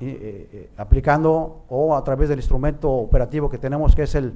[0.00, 4.32] eh, eh, aplicando o a través del instrumento operativo que tenemos, que es el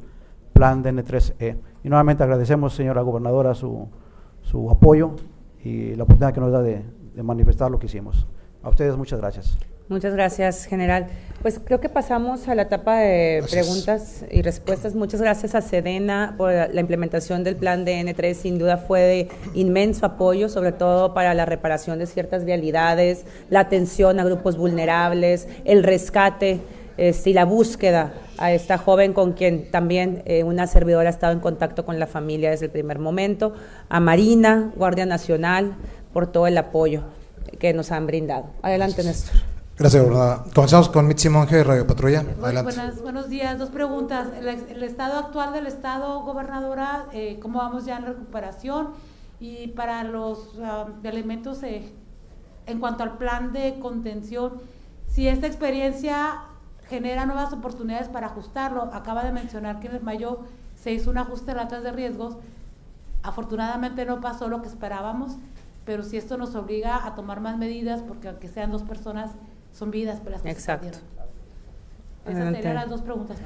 [0.52, 1.56] plan DN3E.
[1.84, 3.88] Y nuevamente agradecemos, señora gobernadora, su,
[4.50, 5.12] su apoyo
[5.62, 6.82] y la oportunidad que nos da de
[7.22, 8.26] manifestar lo que hicimos.
[8.62, 9.58] A ustedes muchas gracias.
[9.88, 11.06] Muchas gracias, general.
[11.40, 14.94] Pues creo que pasamos a la etapa de preguntas y respuestas.
[14.94, 18.34] Muchas gracias a Sedena por la implementación del plan de N3.
[18.34, 23.60] Sin duda fue de inmenso apoyo, sobre todo para la reparación de ciertas vialidades, la
[23.60, 26.60] atención a grupos vulnerables, el rescate
[26.98, 31.32] este, y la búsqueda a esta joven con quien también eh, una servidora ha estado
[31.32, 33.52] en contacto con la familia desde el primer momento,
[33.88, 35.76] a Marina, Guardia Nacional,
[36.12, 37.02] por todo el apoyo
[37.58, 38.46] que nos han brindado.
[38.62, 39.40] Adelante, Néstor.
[39.76, 40.44] Gracias, gobernadora.
[40.54, 42.24] Comenzamos con Mitzi Monge, Radio Patrulla.
[42.42, 42.62] Adelante.
[42.74, 43.58] Buenas, buenos días.
[43.58, 44.26] Dos preguntas.
[44.40, 48.88] El, estado actual del estado, gobernadora, eh, ¿cómo vamos ya en recuperación?
[49.38, 51.92] Y para los um, elementos eh,
[52.66, 54.54] en cuanto al plan de contención,
[55.06, 56.40] si esta experiencia
[56.88, 58.90] genera nuevas oportunidades para ajustarlo.
[58.92, 60.40] Acaba de mencionar que en el mayo
[60.76, 62.36] se hizo un ajuste de latas de riesgos.
[63.22, 65.36] Afortunadamente no pasó lo que esperábamos,
[65.84, 69.30] pero si esto nos obliga a tomar más medidas, porque aunque sean dos personas,
[69.72, 70.98] son vidas las que Exacto.
[72.26, 73.38] Esas serían las dos preguntas,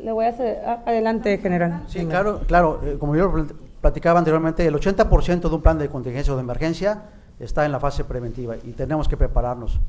[0.00, 1.82] Le voy a hacer, ah, adelante, general.
[1.88, 3.32] Sí, claro, claro, eh, como yo
[3.80, 7.02] platicaba anteriormente, el 80% de un plan de contingencia o de emergencia
[7.40, 9.80] está en la fase preventiva y tenemos que prepararnos.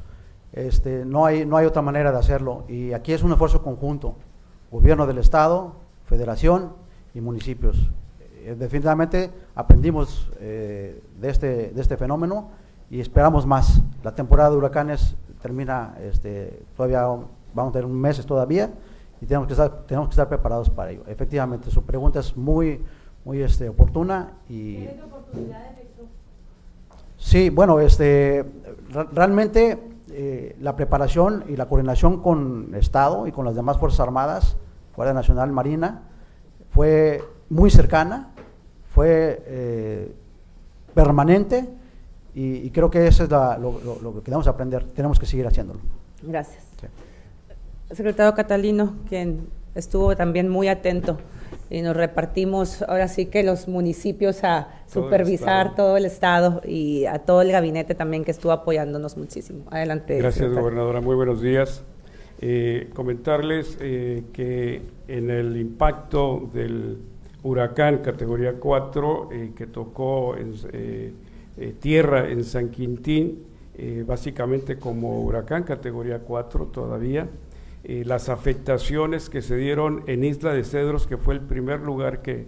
[0.56, 4.16] Este, no, hay, no hay otra manera de hacerlo y aquí es un esfuerzo conjunto,
[4.72, 5.74] gobierno del Estado,
[6.06, 6.72] federación
[7.14, 7.89] y municipios.
[8.45, 12.51] Eh, definitivamente aprendimos eh, de, este, de este fenómeno
[12.89, 13.82] y esperamos más.
[14.01, 17.01] La temporada de huracanes termina, este, todavía
[17.53, 18.72] vamos a tener meses todavía
[19.20, 21.03] y tenemos que estar, tenemos que estar preparados para ello.
[21.08, 22.82] Efectivamente, su pregunta es muy,
[23.26, 24.88] muy este, oportuna y...
[27.18, 28.45] Sí, bueno, este,
[29.12, 34.55] realmente eh, la preparación y la coordinación con Estado y con las demás Fuerzas Armadas,
[34.95, 36.03] Guardia Nacional, Marina,
[36.70, 38.30] fue muy cercana,
[38.93, 40.16] fue eh,
[40.93, 41.68] permanente
[42.34, 43.57] y, creo que eso es lo,
[44.01, 45.82] lo, que debemos aprender, tenemos que seguir haciéndolo.
[46.22, 46.63] Gracias.
[47.91, 51.18] Secretario Catalino, quien estuvo también muy atento
[51.70, 57.20] y nos repartimos ahora sí que los municipios a supervisar todo el estado y a
[57.20, 59.66] todo el gabinete también que estuvo apoyándonos muchísimo.
[59.72, 60.18] Adelante.
[60.18, 61.02] Gracias, gobernadora.
[61.02, 61.84] Muy buenos días.
[62.42, 66.98] Eh, comentarles eh, que en el impacto del
[67.44, 70.54] huracán categoría 4 eh, que tocó en,
[71.80, 73.44] tierra en San Quintín,
[74.06, 77.30] básicamente como huracán categoría 4 todavía,
[77.88, 82.24] eh, las afectaciones que se dieron en Isla de Cedros, que fue el primer lugar
[82.24, 82.48] que,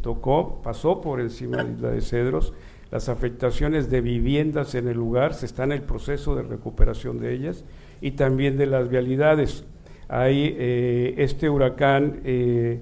[0.00, 2.52] tocó, pasó por encima de Isla de Cedros,
[2.90, 7.32] las afectaciones de viviendas en el lugar, se está en el proceso de recuperación de
[7.32, 7.64] ellas,
[8.00, 9.64] y también de las vialidades.
[10.08, 12.80] Ahí eh, este huracán eh,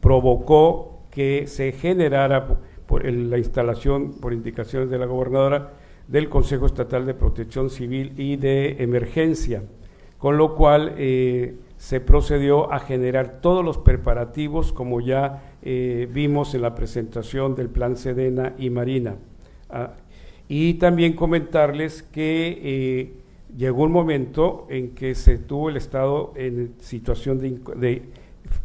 [0.00, 5.74] provocó que se generara por la instalación, por indicaciones de la gobernadora,
[6.08, 9.62] del Consejo Estatal de Protección Civil y de Emergencia
[10.22, 16.54] con lo cual eh, se procedió a generar todos los preparativos como ya eh, vimos
[16.54, 19.16] en la presentación del plan Sedena y Marina.
[19.68, 19.94] Ah,
[20.46, 23.12] y también comentarles que eh,
[23.58, 28.02] llegó un momento en que se tuvo el Estado en situación de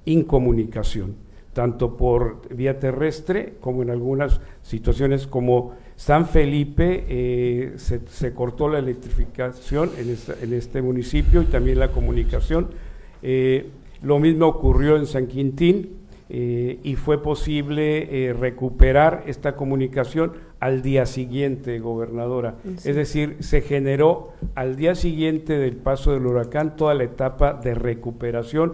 [0.05, 1.15] incomunicación,
[1.53, 8.77] tanto por vía terrestre como en algunas situaciones como San Felipe eh, se, cortó la
[8.77, 12.69] electrificación en, este municipio y también la comunicación.
[13.23, 13.71] Eh,
[14.03, 15.97] lo mismo ocurrió en San Quintín
[16.29, 22.57] eh, y fue posible recuperar esta comunicación al día siguiente, gobernadora.
[22.85, 27.73] Es decir, se generó al día siguiente del paso del huracán toda la etapa de
[27.73, 28.73] recuperación,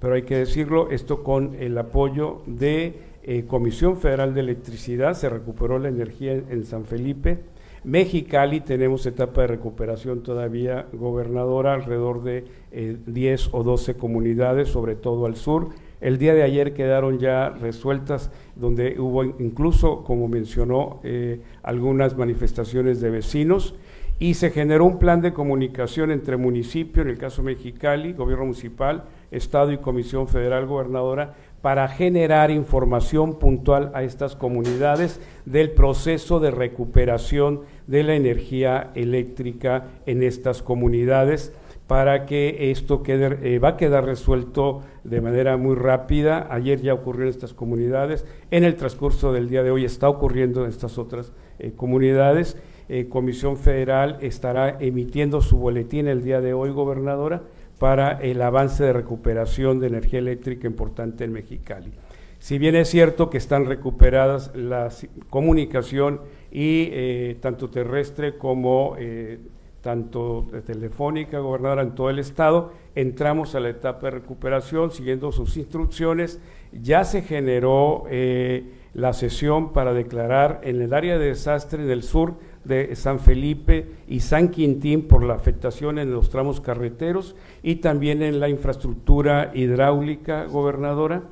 [0.00, 5.28] pero hay que decirlo, esto con el apoyo de eh, Comisión Federal de Electricidad, se
[5.28, 7.38] recuperó la energía en, San Felipe.
[7.84, 14.96] Mexicali tenemos etapa de recuperación todavía gobernadora, alrededor de 10 eh, o 12 comunidades, sobre
[14.96, 15.70] todo al sur.
[16.00, 23.00] El día de ayer quedaron ya resueltas, donde hubo incluso, como mencionó, eh, algunas manifestaciones
[23.00, 23.76] de vecinos
[24.22, 29.04] y se generó un plan de comunicación entre municipio, en el caso Mexicali, gobierno municipal,
[29.32, 36.50] Estado y Comisión Federal Gobernadora, para generar información puntual a estas comunidades del proceso de
[36.50, 41.52] recuperación de la energía eléctrica en estas comunidades
[41.86, 46.46] para que esto quede, eh, va a quedar resuelto de manera muy rápida.
[46.50, 50.64] Ayer ya ocurrió en estas comunidades, en el transcurso del día de hoy está ocurriendo
[50.64, 52.56] en estas otras eh, comunidades.
[52.88, 57.42] Eh, Comisión Federal estará emitiendo su boletín el día de hoy, gobernadora,
[57.82, 61.90] para el avance de recuperación de energía eléctrica importante en Mexicali.
[62.38, 64.88] Si bien es cierto que están recuperadas la
[65.28, 66.20] comunicación
[66.52, 69.40] y eh, tanto terrestre como eh,
[69.80, 75.56] tanto telefónica, gobernadora en todo el estado, entramos a la etapa de recuperación siguiendo sus
[75.56, 76.40] instrucciones.
[76.70, 82.36] Ya se generó eh, la sesión para declarar en el área de desastre del sur
[82.64, 88.22] de San Felipe y San Quintín por la afectación en los tramos carreteros y también
[88.22, 91.22] en la infraestructura hidráulica, gobernadora,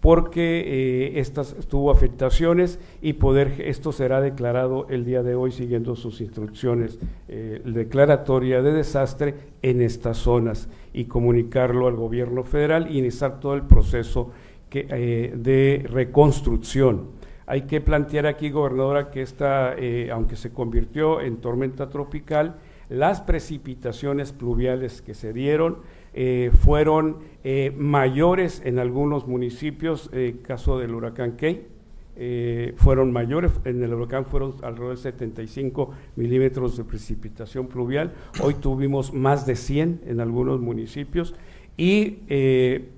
[0.00, 5.96] porque eh, estas tuvo afectaciones y poder esto será declarado el día de hoy siguiendo
[5.96, 12.98] sus instrucciones eh, declaratoria de desastre en estas zonas y comunicarlo al gobierno federal y
[12.98, 14.30] iniciar todo el proceso
[14.70, 17.17] eh, de reconstrucción.
[17.50, 22.56] Hay que plantear aquí, gobernadora, que esta, eh, aunque se convirtió en tormenta tropical,
[22.90, 25.78] las precipitaciones pluviales que se dieron
[26.12, 30.10] eh, fueron eh, mayores en algunos municipios,
[30.42, 31.66] caso del huracán Key,
[32.76, 39.14] fueron mayores, en el huracán fueron alrededor de 75 milímetros de precipitación pluvial, hoy tuvimos
[39.14, 41.34] más de 100 en algunos municipios
[41.78, 42.18] y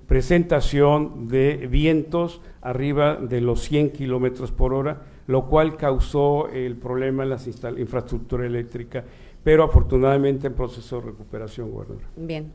[0.09, 7.23] presentación de vientos arriba de los 100 kilómetros por hora, lo cual causó el problema
[7.23, 7.39] en la
[7.79, 9.05] infraestructura eléctrica,
[9.45, 12.03] pero afortunadamente en proceso de recuperación, gobernador.
[12.17, 12.53] Bien.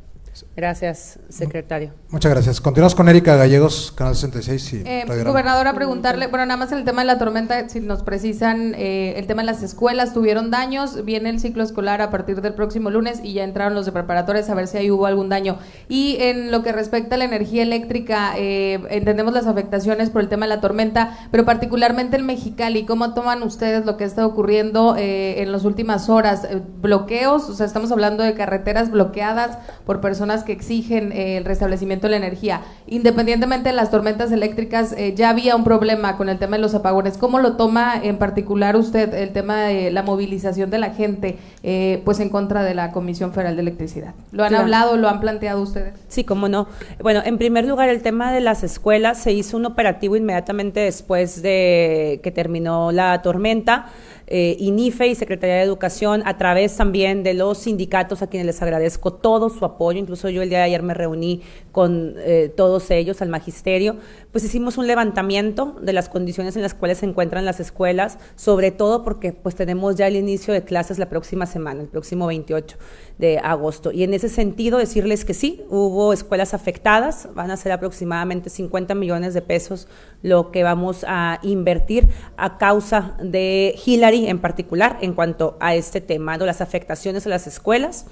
[0.55, 1.91] Gracias, secretario.
[2.09, 2.59] Muchas gracias.
[2.59, 7.01] Continuamos con Erika Gallegos, Canal 66 y eh, Gobernadora, preguntarle, bueno, nada más el tema
[7.01, 11.29] de la tormenta, si nos precisan, eh, el tema de las escuelas, tuvieron daños, viene
[11.29, 14.55] el ciclo escolar a partir del próximo lunes y ya entraron los de preparatorios a
[14.55, 15.57] ver si ahí hubo algún daño.
[15.88, 20.27] Y en lo que respecta a la energía eléctrica, eh, entendemos las afectaciones por el
[20.27, 24.95] tema de la tormenta, pero particularmente en Mexicali, ¿cómo toman ustedes lo que está ocurriendo
[24.97, 26.47] en las últimas horas?
[26.81, 27.49] ¿Bloqueos?
[27.49, 32.07] O sea, estamos hablando de carreteras bloqueadas por personas personas que exigen eh, el restablecimiento
[32.07, 32.61] de la energía.
[32.88, 36.73] Independientemente de las tormentas eléctricas, eh, ya había un problema con el tema de los
[36.73, 37.19] apagones.
[37.19, 42.01] ¿Cómo lo toma en particular usted el tema de la movilización de la gente eh,
[42.05, 44.15] pues en contra de la Comisión Federal de Electricidad?
[44.32, 45.93] ¿Lo han hablado, lo han planteado ustedes?
[46.07, 46.65] Sí, cómo no.
[47.03, 51.43] Bueno, en primer lugar, el tema de las escuelas se hizo un operativo inmediatamente después
[51.43, 53.88] de que terminó la tormenta
[54.28, 58.61] eh, INIFE y Secretaría de Educación, a través también de los sindicatos a quienes les
[58.61, 59.99] agradezco todo su apoyo.
[59.99, 63.97] Incluso yo el día de ayer me reuní con eh, todos ellos, al magisterio,
[64.32, 68.71] pues hicimos un levantamiento de las condiciones en las cuales se encuentran las escuelas, sobre
[68.71, 72.78] todo porque pues tenemos ya el inicio de clases la próxima semana, el próximo 28
[73.17, 73.91] de agosto.
[73.91, 78.95] Y en ese sentido decirles que sí, hubo escuelas afectadas, van a ser aproximadamente 50
[78.95, 79.88] millones de pesos
[80.21, 82.07] lo que vamos a invertir
[82.38, 87.47] a causa de Hillary en particular en cuanto a este tema, las afectaciones a las
[87.47, 88.05] escuelas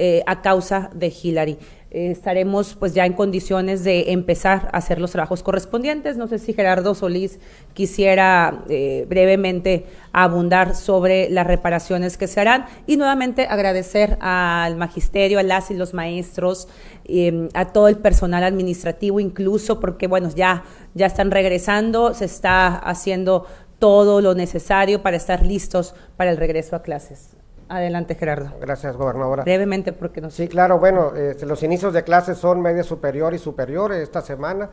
[0.00, 1.58] eh, a causa de Hillary.
[1.90, 6.16] Eh, estaremos pues ya en condiciones de empezar a hacer los trabajos correspondientes.
[6.16, 7.40] No sé si Gerardo Solís
[7.74, 15.40] quisiera eh, brevemente abundar sobre las reparaciones que se harán y nuevamente agradecer al magisterio,
[15.40, 16.68] a las y los maestros,
[17.04, 20.62] em, a todo el personal administrativo incluso, porque bueno, ya,
[20.94, 23.46] ya están regresando, se está haciendo
[23.78, 27.30] todo lo necesario para estar listos para el regreso a clases.
[27.68, 28.54] Adelante, Gerardo.
[28.60, 29.42] Gracias, gobernadora.
[29.42, 33.38] Brevemente, porque no Sí, claro, bueno, este, los inicios de clases son media superior y
[33.38, 34.70] superior esta semana.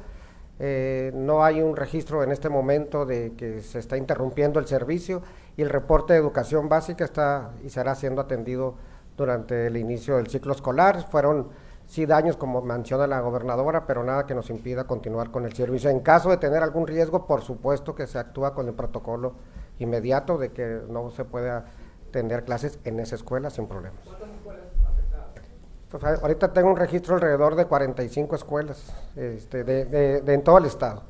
[0.59, 5.21] Eh, no hay un registro en este momento de que se está interrumpiendo el servicio
[5.57, 8.75] y el reporte de educación básica está y será siendo atendido
[9.17, 11.05] durante el inicio del ciclo escolar.
[11.09, 11.49] Fueron
[11.87, 15.89] sí daños, como menciona la gobernadora, pero nada que nos impida continuar con el servicio.
[15.89, 19.33] En caso de tener algún riesgo, por supuesto que se actúa con el protocolo
[19.79, 21.65] inmediato de que no se pueda
[22.11, 23.99] tener clases en esa escuela sin problemas.
[24.05, 26.21] ¿Cuántas escuelas afectadas?
[26.21, 29.85] ahorita tengo un registro alrededor de 45 escuelas este, de,
[30.21, 31.03] de, en todo el estado.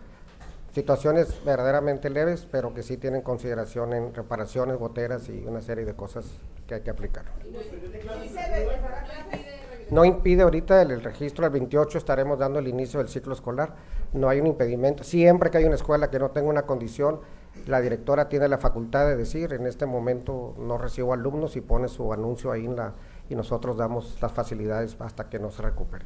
[0.74, 5.96] Situaciones verdaderamente leves, pero que sí tienen consideración en reparaciones, goteras y una serie de
[5.96, 6.26] cosas
[6.68, 7.24] que hay que aplicar.
[7.50, 7.60] No
[10.06, 13.76] impide ahorita el, registro, el 28 estaremos dando el inicio del ciclo escolar,
[14.14, 15.04] no hay un impedimento.
[15.04, 17.20] Siempre que hay una escuela que no tenga una condición,
[17.68, 21.88] la directora tiene la facultad de decir, en este momento no recibo alumnos y pone
[21.88, 22.94] su anuncio ahí en la,
[23.30, 26.06] y nosotros damos las facilidades hasta que no se recupere.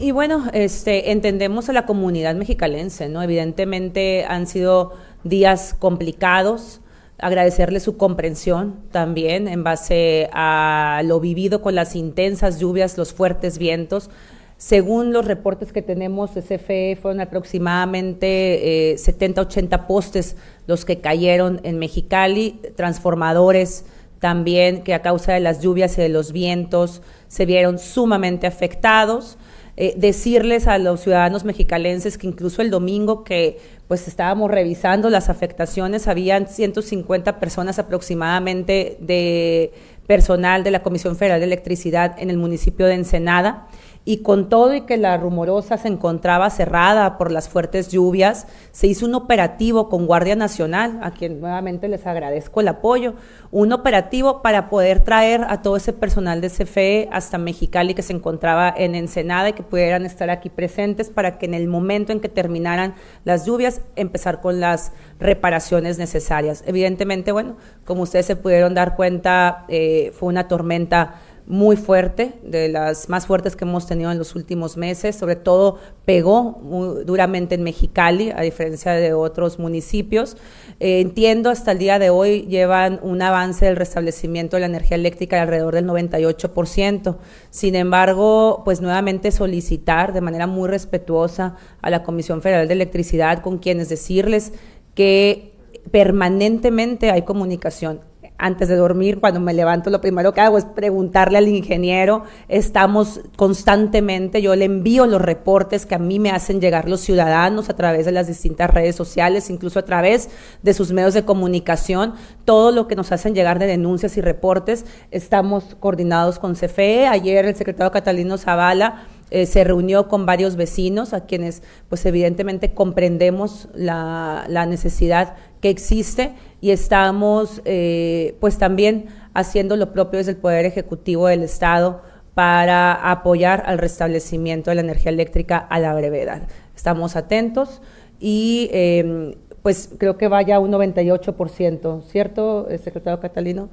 [0.00, 3.22] Y bueno, este, entendemos a la comunidad mexicalense, ¿no?
[3.22, 6.80] Evidentemente han sido días complicados,
[7.18, 13.58] agradecerle su comprensión también en base a lo vivido con las intensas lluvias, los fuertes
[13.58, 14.10] vientos.
[14.58, 20.36] Según los reportes que tenemos de CFE, fueron aproximadamente 70, eh, 80 postes
[20.66, 23.84] los que cayeron en Mexicali, transformadores
[24.18, 29.36] también que a causa de las lluvias y de los vientos se vieron sumamente afectados.
[29.78, 33.58] Eh, decirles a los ciudadanos mexicalenses que incluso el domingo que
[33.88, 39.72] pues estábamos revisando las afectaciones, habían 150 personas aproximadamente de
[40.06, 43.68] personal de la Comisión Federal de Electricidad en el municipio de Ensenada
[44.08, 48.86] y con todo y que la rumorosa se encontraba cerrada por las fuertes lluvias, se
[48.86, 53.14] hizo un operativo con Guardia Nacional, a quien nuevamente les agradezco el apoyo,
[53.50, 58.12] un operativo para poder traer a todo ese personal de CFE hasta Mexicali que se
[58.12, 62.20] encontraba en Ensenada y que pudieran estar aquí presentes para que en el momento en
[62.20, 62.94] que terminaran
[63.24, 66.62] las lluvias empezar con las reparaciones necesarias.
[66.64, 71.16] Evidentemente, bueno, como ustedes se pudieron dar cuenta, eh, fue una tormenta
[71.46, 75.78] muy fuerte, de las más fuertes que hemos tenido en los últimos meses, sobre todo
[76.04, 76.60] pegó
[77.06, 80.36] duramente en Mexicali, a diferencia de otros municipios.
[80.80, 84.96] Eh, entiendo, hasta el día de hoy llevan un avance del restablecimiento de la energía
[84.96, 87.16] eléctrica de alrededor del 98%.
[87.50, 93.42] Sin embargo, pues nuevamente solicitar de manera muy respetuosa a la Comisión Federal de Electricidad
[93.42, 94.52] con quienes decirles
[94.94, 95.52] que
[95.92, 98.00] permanentemente hay comunicación
[98.38, 102.24] antes de dormir, cuando me levanto, lo primero que hago es preguntarle al ingeniero.
[102.48, 107.70] Estamos constantemente, yo le envío los reportes que a mí me hacen llegar los ciudadanos
[107.70, 110.28] a través de las distintas redes sociales, incluso a través
[110.62, 112.14] de sus medios de comunicación.
[112.44, 117.06] Todo lo que nos hacen llegar de denuncias y reportes, estamos coordinados con CFE.
[117.06, 122.74] Ayer el secretario Catalino Zavala eh, se reunió con varios vecinos a quienes pues evidentemente
[122.74, 130.32] comprendemos la, la necesidad que existe y estamos eh, pues también haciendo lo propio desde
[130.32, 132.02] el Poder Ejecutivo del Estado
[132.34, 136.42] para apoyar al restablecimiento de la energía eléctrica a la brevedad.
[136.74, 137.80] Estamos atentos
[138.20, 143.68] y em, pues creo que vaya un 98%, ¿cierto, secretario Catalino?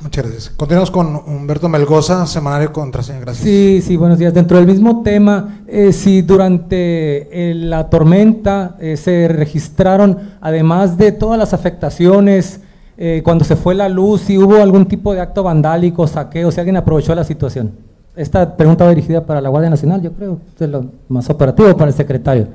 [0.00, 0.52] Muchas gracias.
[0.56, 3.18] Continuamos con Humberto Melgoza, Semanario Contraseña.
[3.18, 3.44] Gracias.
[3.44, 4.32] Sí, sí, buenos días.
[4.32, 11.10] Dentro del mismo tema, eh, si durante eh, la tormenta eh, se registraron, además de
[11.10, 12.60] todas las afectaciones,
[13.22, 16.76] cuando se fue la luz, si hubo algún tipo de acto vandálico, saqueo, si alguien
[16.76, 17.70] aprovechó la situación.
[18.16, 21.92] Esta pregunta va dirigida para la Guardia Nacional, yo creo, es lo más operativo para
[21.92, 22.48] el secretario.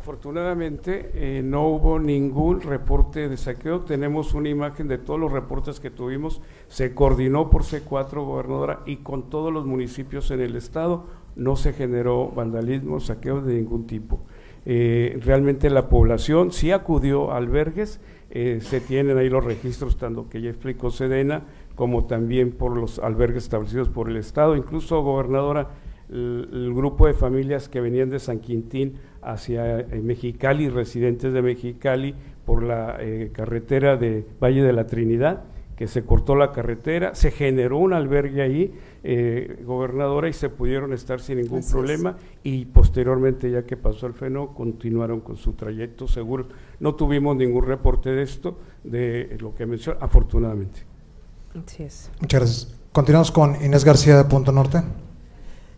[0.00, 3.80] Afortunadamente eh, no hubo ningún reporte de saqueo.
[3.80, 6.40] Tenemos una imagen de todos los reportes que tuvimos.
[6.68, 11.04] Se coordinó por C4, gobernadora, y con todos los municipios en el estado
[11.36, 14.20] no se generó vandalismo, saqueo de ningún tipo.
[14.64, 20.30] Eh, realmente la población sí acudió a albergues, eh, se tienen ahí los registros, tanto
[20.30, 21.42] que ya explicó Sedena,
[21.74, 24.56] como también por los albergues establecidos por el Estado.
[24.56, 25.68] Incluso, gobernadora,
[26.10, 31.42] el, el grupo de familias que venían de San Quintín hacia eh, Mexicali, residentes de
[31.42, 35.44] Mexicali, por la eh, carretera de Valle de la Trinidad,
[35.76, 40.92] que se cortó la carretera, se generó un albergue ahí, eh, gobernadora, y se pudieron
[40.92, 45.54] estar sin ningún Así problema, y posteriormente, ya que pasó el fenómeno, continuaron con su
[45.54, 46.48] trayecto seguro.
[46.80, 50.80] No tuvimos ningún reporte de esto, de lo que mencionó, afortunadamente.
[51.54, 52.10] Así es.
[52.20, 52.80] Muchas gracias.
[52.92, 54.82] Continuamos con Inés García de Punto Norte.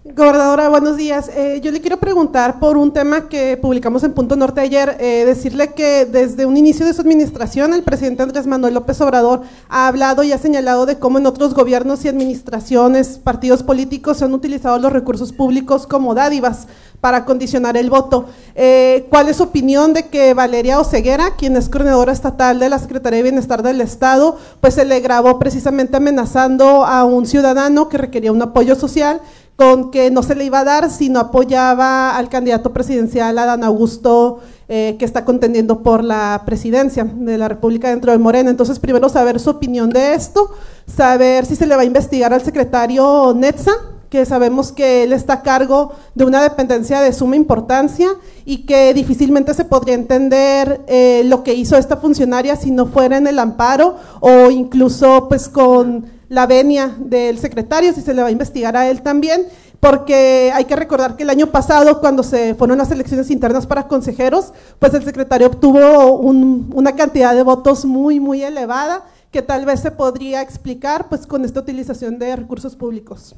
[0.05, 1.29] Gobernadora, buenos días.
[1.29, 5.25] Eh, yo le quiero preguntar por un tema que publicamos en Punto Norte ayer, eh,
[5.25, 9.87] decirle que desde un inicio de su administración el presidente Andrés Manuel López Obrador ha
[9.87, 14.35] hablado y ha señalado de cómo en otros gobiernos y administraciones, partidos políticos se han
[14.35, 16.67] utilizado los recursos públicos como dádivas
[17.01, 18.27] para condicionar el voto.
[18.55, 22.79] Eh, ¿Cuál es su opinión de que Valeria Oceguera, quien es coordinadora estatal de la
[22.79, 27.99] Secretaría de Bienestar del Estado, pues se le grabó precisamente amenazando a un ciudadano que
[27.99, 29.21] requería un apoyo social?
[29.57, 33.65] Con que no se le iba a dar si no apoyaba al candidato presidencial Adán
[33.65, 38.51] Augusto, eh, que está contendiendo por la presidencia de la República dentro de Morena.
[38.51, 40.51] Entonces, primero saber su opinión de esto,
[40.87, 43.73] saber si se le va a investigar al secretario Netza,
[44.13, 48.11] que sabemos que él está a cargo de una dependencia de suma importancia
[48.45, 53.17] y que difícilmente se podría entender eh, lo que hizo esta funcionaria si no fuera
[53.17, 58.29] en el amparo o incluso pues con la venia del secretario, si se le va
[58.29, 59.49] a investigar a él también,
[59.81, 63.87] porque hay que recordar que el año pasado, cuando se fueron las elecciones internas para
[63.87, 69.67] consejeros, pues el secretario obtuvo un, una cantidad de votos muy, muy elevada, que tal
[69.67, 73.35] vez se podría explicar pues con esta utilización de recursos públicos.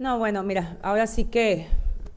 [0.00, 1.68] No, bueno, mira, ahora sí que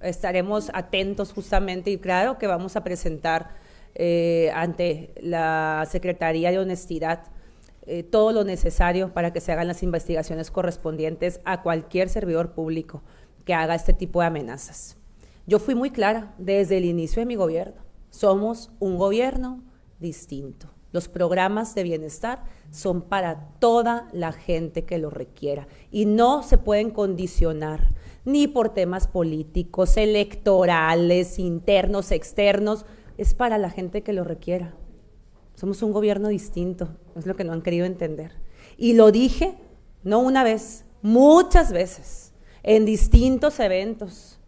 [0.01, 3.51] estaremos atentos justamente y claro que vamos a presentar
[3.93, 7.19] eh, ante la Secretaría de Honestidad
[7.87, 13.03] eh, todo lo necesario para que se hagan las investigaciones correspondientes a cualquier servidor público
[13.45, 14.97] que haga este tipo de amenazas.
[15.45, 17.81] Yo fui muy clara desde el inicio de mi gobierno.
[18.09, 19.63] Somos un gobierno
[19.99, 20.67] distinto.
[20.91, 26.57] Los programas de bienestar son para toda la gente que lo requiera y no se
[26.57, 27.89] pueden condicionar
[28.23, 32.85] ni por temas políticos, electorales, internos, externos.
[33.17, 34.73] Es para la gente que lo requiera.
[35.55, 38.33] Somos un gobierno distinto, es lo que no han querido entender.
[38.77, 39.55] Y lo dije,
[40.03, 42.33] no una vez, muchas veces,
[42.63, 44.39] en distintos eventos,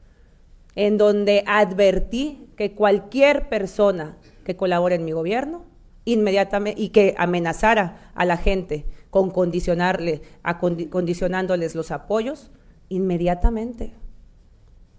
[0.76, 5.66] en donde advertí que cualquier persona que colabore en mi gobierno,
[6.06, 12.52] inmediatamente, y que amenazara a la gente con condicionarle, a condi condicionándoles los apoyos,
[12.90, 13.94] inmediatamente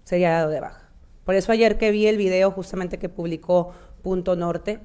[0.03, 0.89] sería dado de baja.
[1.23, 4.79] Por eso ayer que vi el video justamente que publicó Punto Norte,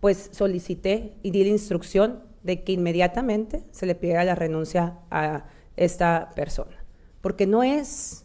[0.00, 5.44] pues solicité y di la instrucción de que inmediatamente se le pidiera la renuncia a
[5.76, 6.84] esta persona,
[7.20, 8.24] porque no es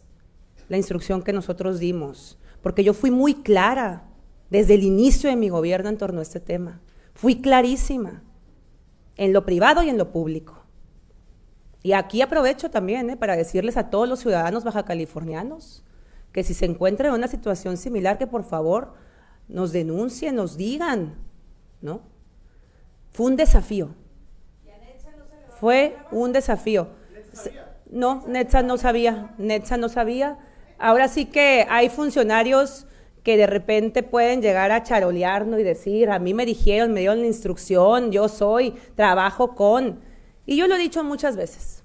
[0.68, 4.04] la instrucción que nosotros dimos, porque yo fui muy clara
[4.50, 6.80] desde el inicio de mi gobierno en torno a este tema,
[7.14, 8.22] fui clarísima
[9.16, 10.62] en lo privado y en lo público.
[11.82, 13.16] Y aquí aprovecho también ¿eh?
[13.16, 15.84] para decirles a todos los ciudadanos baja californianos
[16.32, 18.94] que si se encuentran en una situación similar, que por favor
[19.48, 21.14] nos denuncien, nos digan,
[21.86, 22.02] ¿no?
[23.12, 23.94] Fue un desafío.
[25.58, 26.88] Fue un desafío.
[27.88, 30.38] No, Netza no sabía, Netza no sabía.
[30.78, 32.86] Ahora sí que hay funcionarios
[33.22, 37.20] que de repente pueden llegar a charolearnos y decir, a mí me dijeron, me dieron
[37.20, 40.00] la instrucción, yo soy, trabajo con.
[40.44, 41.84] Y yo lo he dicho muchas veces.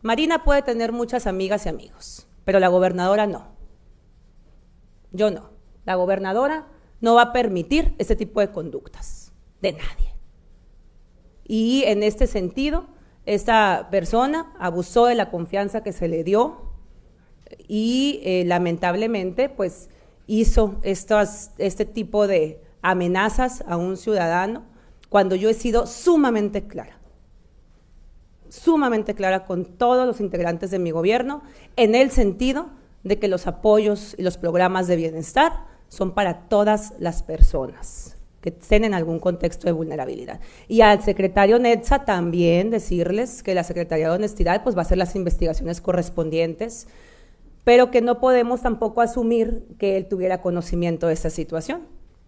[0.00, 3.48] Marina puede tener muchas amigas y amigos, pero la gobernadora no.
[5.10, 5.50] Yo no.
[5.84, 6.68] La gobernadora
[7.00, 9.21] no va a permitir ese tipo de conductas
[9.62, 10.14] de nadie.
[11.44, 12.86] Y en este sentido,
[13.24, 16.72] esta persona abusó de la confianza que se le dio
[17.68, 19.88] y eh, lamentablemente pues
[20.26, 24.64] hizo estas, este tipo de amenazas a un ciudadano
[25.08, 26.98] cuando yo he sido sumamente clara,
[28.48, 31.42] sumamente clara con todos los integrantes de mi gobierno
[31.76, 32.70] en el sentido
[33.04, 38.50] de que los apoyos y los programas de bienestar son para todas las personas que
[38.50, 40.40] estén en algún contexto de vulnerabilidad.
[40.68, 44.98] Y al secretario Netza también decirles que la Secretaría de Honestidad pues, va a hacer
[44.98, 46.88] las investigaciones correspondientes,
[47.64, 51.82] pero que no podemos tampoco asumir que él tuviera conocimiento de esta situación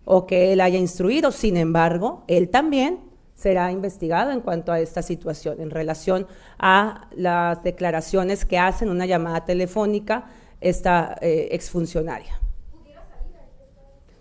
[0.05, 1.33] o que él haya instruido.
[1.33, 3.01] Sin embargo, él también
[3.35, 9.07] será investigado en cuanto a esta situación en relación a las declaraciones que hacen una
[9.07, 10.27] llamada telefónica
[10.61, 12.44] esta eh, exfuncionaria.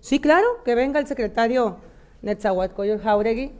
[0.03, 1.77] Sí, claro, que venga el secretario
[2.23, 3.53] Netzahuatcoyo Jauregui.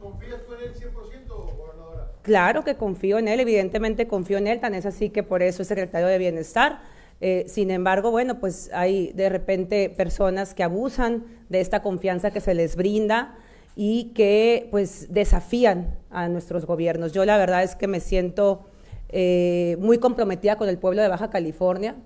[0.00, 2.10] ¿Confías con él 100%, gobernadora?
[2.22, 5.60] Claro que confío en él, evidentemente confío en él, tan es así que por eso
[5.60, 6.80] es secretario de Bienestar.
[7.20, 12.40] Eh, sin embargo, bueno, pues hay de repente personas que abusan de esta confianza que
[12.40, 13.36] se les brinda
[13.76, 17.12] y que pues desafían a nuestros gobiernos.
[17.12, 18.64] Yo la verdad es que me siento
[19.10, 21.96] eh, muy comprometida con el pueblo de Baja California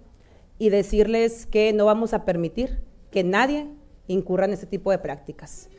[0.60, 3.66] y decirles que no vamos a permitir que nadie
[4.08, 5.70] incurra en este tipo de prácticas.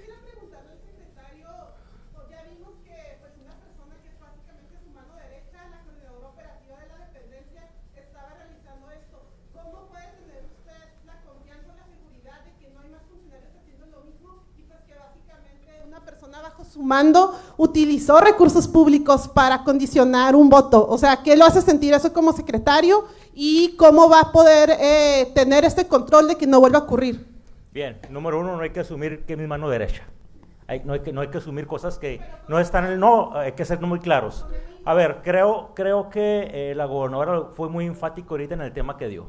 [16.71, 20.87] su mando utilizó recursos públicos para condicionar un voto.
[20.87, 25.31] O sea, ¿qué lo hace sentir eso como secretario y cómo va a poder eh,
[25.33, 27.25] tener este control de que no vuelva a ocurrir?
[27.71, 30.03] Bien, número uno, no hay que asumir que es mi mano derecha.
[30.83, 33.53] no, hay que, no hay que asumir cosas que no están en el no, hay
[33.53, 34.45] que ser muy claros.
[34.83, 38.97] A ver, creo, creo que eh, la gobernadora fue muy enfático ahorita en el tema
[38.97, 39.27] que dio.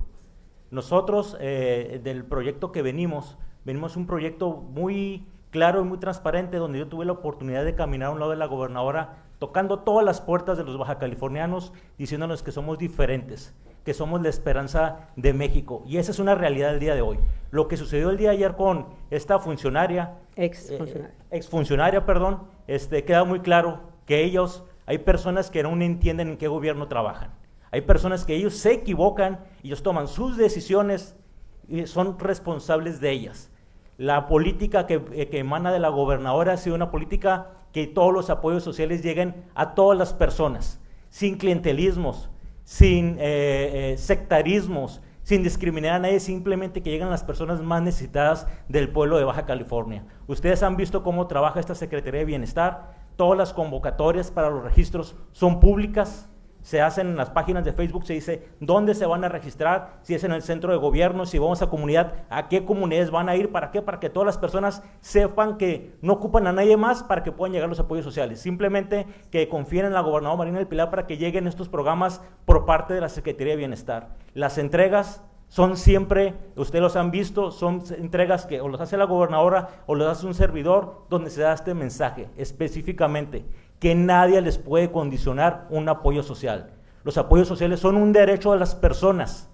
[0.70, 6.78] Nosotros, eh, del proyecto que venimos, venimos un proyecto muy claro y muy transparente, donde
[6.78, 10.20] yo tuve la oportunidad de caminar a un lado de la gobernadora, tocando todas las
[10.20, 13.52] puertas de los baja californianos, diciéndonos que somos diferentes,
[13.84, 15.82] que somos la esperanza de México.
[15.84, 17.18] Y esa es una realidad del día de hoy.
[17.50, 22.04] Lo que sucedió el día de ayer con esta funcionaria, ex funcionaria, eh, ex -funcionaria
[22.04, 26.86] perdón, este, queda muy claro que ellos, hay personas que no entienden en qué gobierno
[26.86, 27.32] trabajan.
[27.72, 31.16] Hay personas que ellos se equivocan, ellos toman sus decisiones
[31.66, 33.50] y son responsables de ellas.
[33.98, 38.30] La política eh, que, emana de la gobernadora ha sido una política que todos los
[38.30, 40.80] apoyos sociales lleguen a todas las personas,
[41.10, 42.30] sin clientelismos,
[42.64, 48.46] sin eh, eh, sectarismos, sin discriminar a nadie, simplemente que lleguen las personas más necesitadas
[48.68, 50.04] del pueblo de Baja California.
[50.26, 55.16] Ustedes han visto cómo trabaja esta Secretaría de Bienestar, todas las convocatorias para los registros
[55.32, 56.28] son públicas,
[56.62, 60.14] se hacen en las páginas de Facebook, se dice dónde se van a registrar, si
[60.14, 63.36] es en el centro de gobierno, si vamos a comunidad, a qué comunidades van a
[63.36, 67.02] ir, para qué, para que todas las personas sepan que no ocupan a nadie más
[67.02, 68.40] para que puedan llegar los apoyos sociales.
[68.40, 72.64] Simplemente que confíen en la gobernadora Marina del Pilar para que lleguen estos programas por
[72.64, 74.08] parte de la Secretaría de Bienestar.
[74.34, 79.04] Las entregas son siempre, ustedes los han visto, son entregas que o los hace la
[79.04, 83.44] gobernadora o los hace un servidor donde se da este mensaje específicamente
[83.82, 86.70] que nadie les puede condicionar un apoyo social.
[87.02, 89.50] Los apoyos sociales son un derecho de las personas.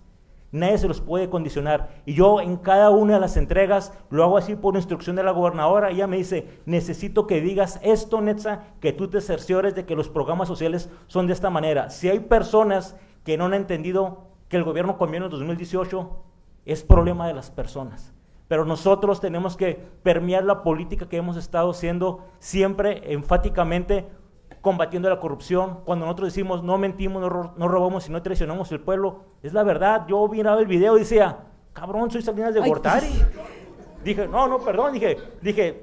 [0.53, 2.03] Nadie se los puede condicionar.
[2.05, 5.31] Y yo en cada una de las entregas lo hago así por instrucción de la
[5.31, 5.89] gobernadora.
[5.89, 10.11] Ella me dice, necesito que digas esto, Netza, que tú te cerciores de que los
[10.11, 11.89] programas sociales son de esta manera.
[11.89, 16.23] Si hay personas que no han entendido que el gobierno conviene en 2018,
[16.67, 18.13] es problema de las personas.
[18.49, 24.07] Pero nosotros tenemos que permear la política que hemos estado haciendo siempre enfáticamente
[24.61, 27.23] combatiendo la corrupción, cuando nosotros decimos no mentimos,
[27.57, 30.07] no, robamos y no traicionamos el pueblo, es la verdad.
[30.09, 31.39] Yo miraba el video y decía,
[31.73, 33.09] cabrón, soy Salinas de Gortari.
[34.05, 35.83] Dije, no, no, perdón, dije, dije,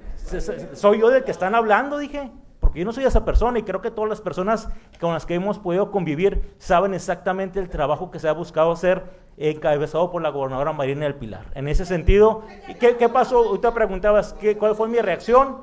[0.73, 3.82] soy yo del que están hablando, dije, porque yo no soy esa persona y creo
[3.82, 4.69] que todas las personas
[4.99, 9.03] con las que hemos podido convivir saben exactamente el trabajo que se ha buscado hacer
[9.38, 11.45] encabezado por la gobernadora Marina del Pilar.
[11.55, 12.43] En ese sentido,
[12.80, 13.51] ¿qué, qué pasó?
[13.51, 15.57] Usted preguntabas ¿qué, cuál fue mi reacción.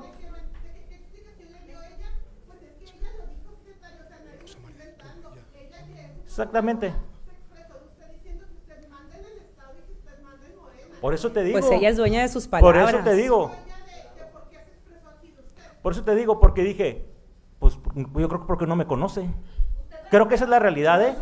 [6.33, 6.95] Exactamente.
[10.99, 11.59] Por eso te digo.
[11.59, 12.91] Pues ella es dueña de sus palabras.
[12.91, 13.51] Por eso te digo.
[15.83, 17.05] Por eso te digo, porque dije,
[17.59, 19.28] pues yo creo que porque no me conoce.
[20.11, 21.14] Creo que esa es la realidad, ¿eh?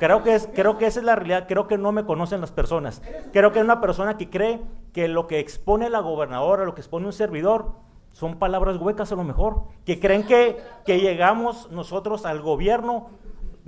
[0.00, 1.46] Creo que, es, creo que esa es la realidad.
[1.46, 3.00] Creo que no me conocen las personas.
[3.32, 4.60] Creo que es una persona que cree
[4.92, 7.74] que lo que expone la gobernadora, lo que expone un servidor,
[8.10, 9.66] son palabras huecas a lo mejor.
[9.84, 13.10] Que creen que, que llegamos nosotros al gobierno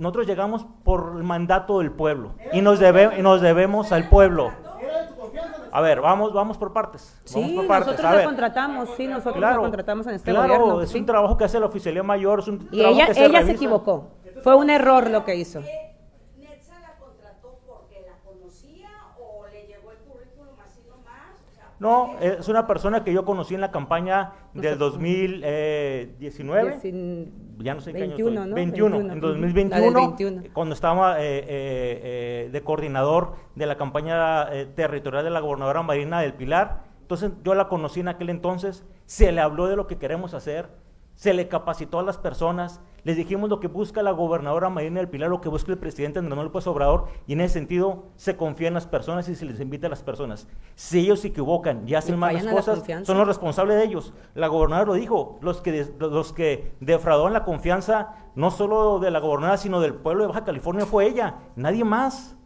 [0.01, 4.51] nosotros llegamos por el mandato del pueblo y nos, debe, nos debemos al pueblo.
[5.71, 7.15] A ver, vamos, vamos por partes.
[7.33, 7.87] Vamos Sí, por partes.
[7.93, 10.81] nosotros la contratamos, sí, nosotros Claro, la contratamos en este claro, gobierno.
[10.81, 10.97] es sí.
[10.99, 13.45] un trabajo que hace la oficialía mayor, es un Y trabajo ella, que se ella
[13.45, 14.07] se equivocó.
[14.43, 15.61] Fue un error lo que hizo.
[21.81, 26.77] No, es una persona que yo conocí en la campaña del 2019.
[26.79, 28.49] Diecin- ya no sé qué año 21, estoy.
[28.49, 28.55] ¿no?
[28.55, 29.27] 21, 21, en ujú.
[29.27, 30.43] 2021, La del 21.
[30.53, 35.81] cuando estaba eh, eh, eh, de coordinador de la campaña eh, territorial de la gobernadora
[35.81, 36.83] Marina del Pilar.
[37.01, 40.69] Entonces yo la conocí en aquel entonces, se le habló de lo que queremos hacer,
[41.15, 45.09] se le capacitó a las personas, les dijimos lo que busca la gobernadora Marina del
[45.09, 48.37] Pilar, lo que busca el presidente Andrés Manuel López Obrador, y en ese sentido se
[48.37, 50.47] confía en las personas y se les invita a las personas.
[50.75, 54.13] Si ellos se equivocan y hacen Y malas cosas, son los responsables de ellos.
[54.35, 59.09] La gobernadora lo dijo, los que, des- los que defraudaron la confianza, no solo de
[59.11, 62.37] la gobernadora, sino del pueblo de Baja California, fue ella, nadie más.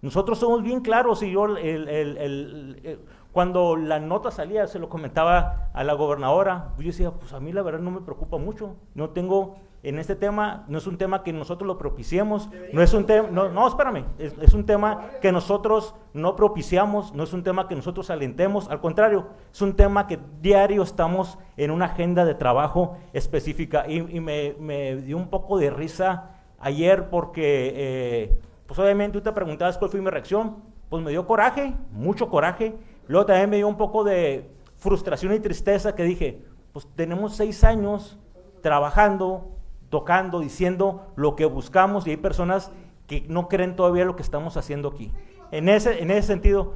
[0.00, 3.00] Nosotros somos bien claros y yo el- el- el- el- el-
[3.30, 7.52] cuando la nota salía, se lo comentaba a la gobernadora, yo decía, pues a mí
[7.52, 11.24] la verdad no me preocupa mucho, no tengo en este tema, no es un tema
[11.24, 15.10] que nosotros lo propiciemos, no es un tema, no, no, espérame, es, es un tema
[15.20, 19.74] que nosotros no propiciamos, no es un tema que nosotros alentemos, al contrario, es un
[19.74, 23.84] tema que diario estamos en una agenda de trabajo específica.
[23.88, 26.30] Y, y me, me dio un poco de risa
[26.60, 30.56] ayer porque, eh, pues obviamente tú te preguntabas cuál fue mi reacción,
[30.88, 32.76] pues me dio coraje, mucho coraje,
[33.08, 37.64] luego también me dio un poco de frustración y tristeza que dije, pues tenemos seis
[37.64, 38.18] años
[38.62, 39.51] trabajando,
[39.92, 42.72] tocando, diciendo lo que buscamos y hay personas
[43.06, 45.12] que no creen todavía lo que estamos haciendo aquí.
[45.50, 46.72] En ese, en ese sentido,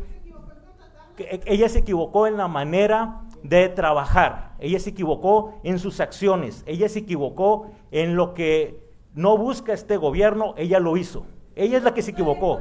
[1.17, 6.01] que e- ella se equivocó en la manera de trabajar, ella se equivocó en sus
[6.01, 11.25] acciones, ella se equivocó en lo que no busca este gobierno, ella lo hizo.
[11.55, 12.61] Ella es la que se equivocó.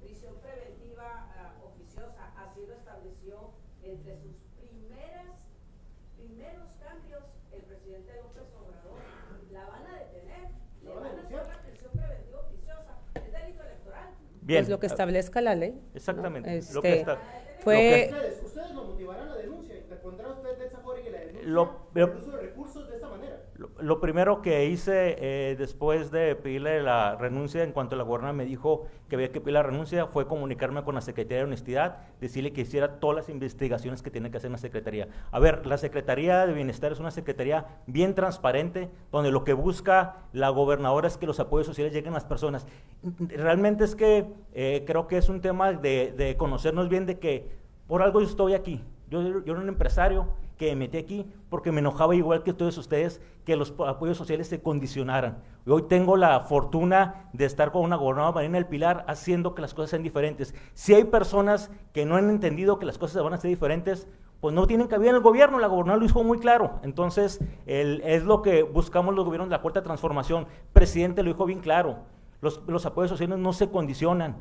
[0.00, 3.54] prisión preventiva ah, oficiosa, así lo estableció
[3.84, 5.30] entre sus primeras,
[6.16, 7.22] primeros cambios
[7.52, 8.98] el presidente López Obrador.
[9.52, 10.50] La van a detener,
[10.82, 14.10] le van a hacer la prisión preventiva oficiosa, es delito electoral.
[14.46, 14.60] Bien.
[14.62, 15.74] Pues lo que establezca la ley.
[15.92, 16.48] Exactamente.
[16.48, 16.74] ¿no?
[16.74, 17.18] Lo que Este, está-
[17.58, 19.74] fue lo que- Ustedes, ustedes lo motivarán a la denuncia.
[19.74, 22.94] ¿Le pondrá usted de esa forma que la denuncia Lo- el uso de recursos de
[22.94, 23.35] esta manera?
[23.78, 28.44] Lo, primero que hice eh, después de pedirle la renuncia, en cuanto la gobernadora me
[28.44, 32.52] dijo que había que pedir la renuncia, fue comunicarme con la Secretaría de Honestidad, decirle
[32.52, 35.08] que hiciera todas las investigaciones que tiene que hacer la Secretaría.
[35.30, 40.16] A ver, la Secretaría de Bienestar es una secretaría bien transparente, donde lo que busca
[40.32, 42.66] la gobernadora es que los apoyos sociales lleguen a las personas.
[43.18, 47.48] Realmente es que eh, creo que es un tema de, de conocernos bien, de que
[47.86, 48.84] por algo yo estoy aquí.
[49.10, 50.26] Yo, era un empresario
[50.58, 54.16] que me metí aquí porque me enojaba igual que todos ustedes que los po- apoyos
[54.16, 55.38] sociales se condicionaran.
[55.66, 59.74] Hoy tengo la fortuna de estar con una gobernadora Marina del Pilar haciendo que las
[59.74, 60.54] cosas sean diferentes.
[60.74, 64.08] Si hay personas que no han entendido que las cosas van a ser diferentes,
[64.40, 66.80] pues no tienen cabida en el gobierno, la gobernadora lo dijo muy claro.
[66.82, 70.46] Entonces, el- es lo que buscamos los gobiernos de la cuarta transformación.
[70.72, 71.98] Presidente lo dijo bien claro,
[72.40, 74.36] los apoyos sociales no se condicionan.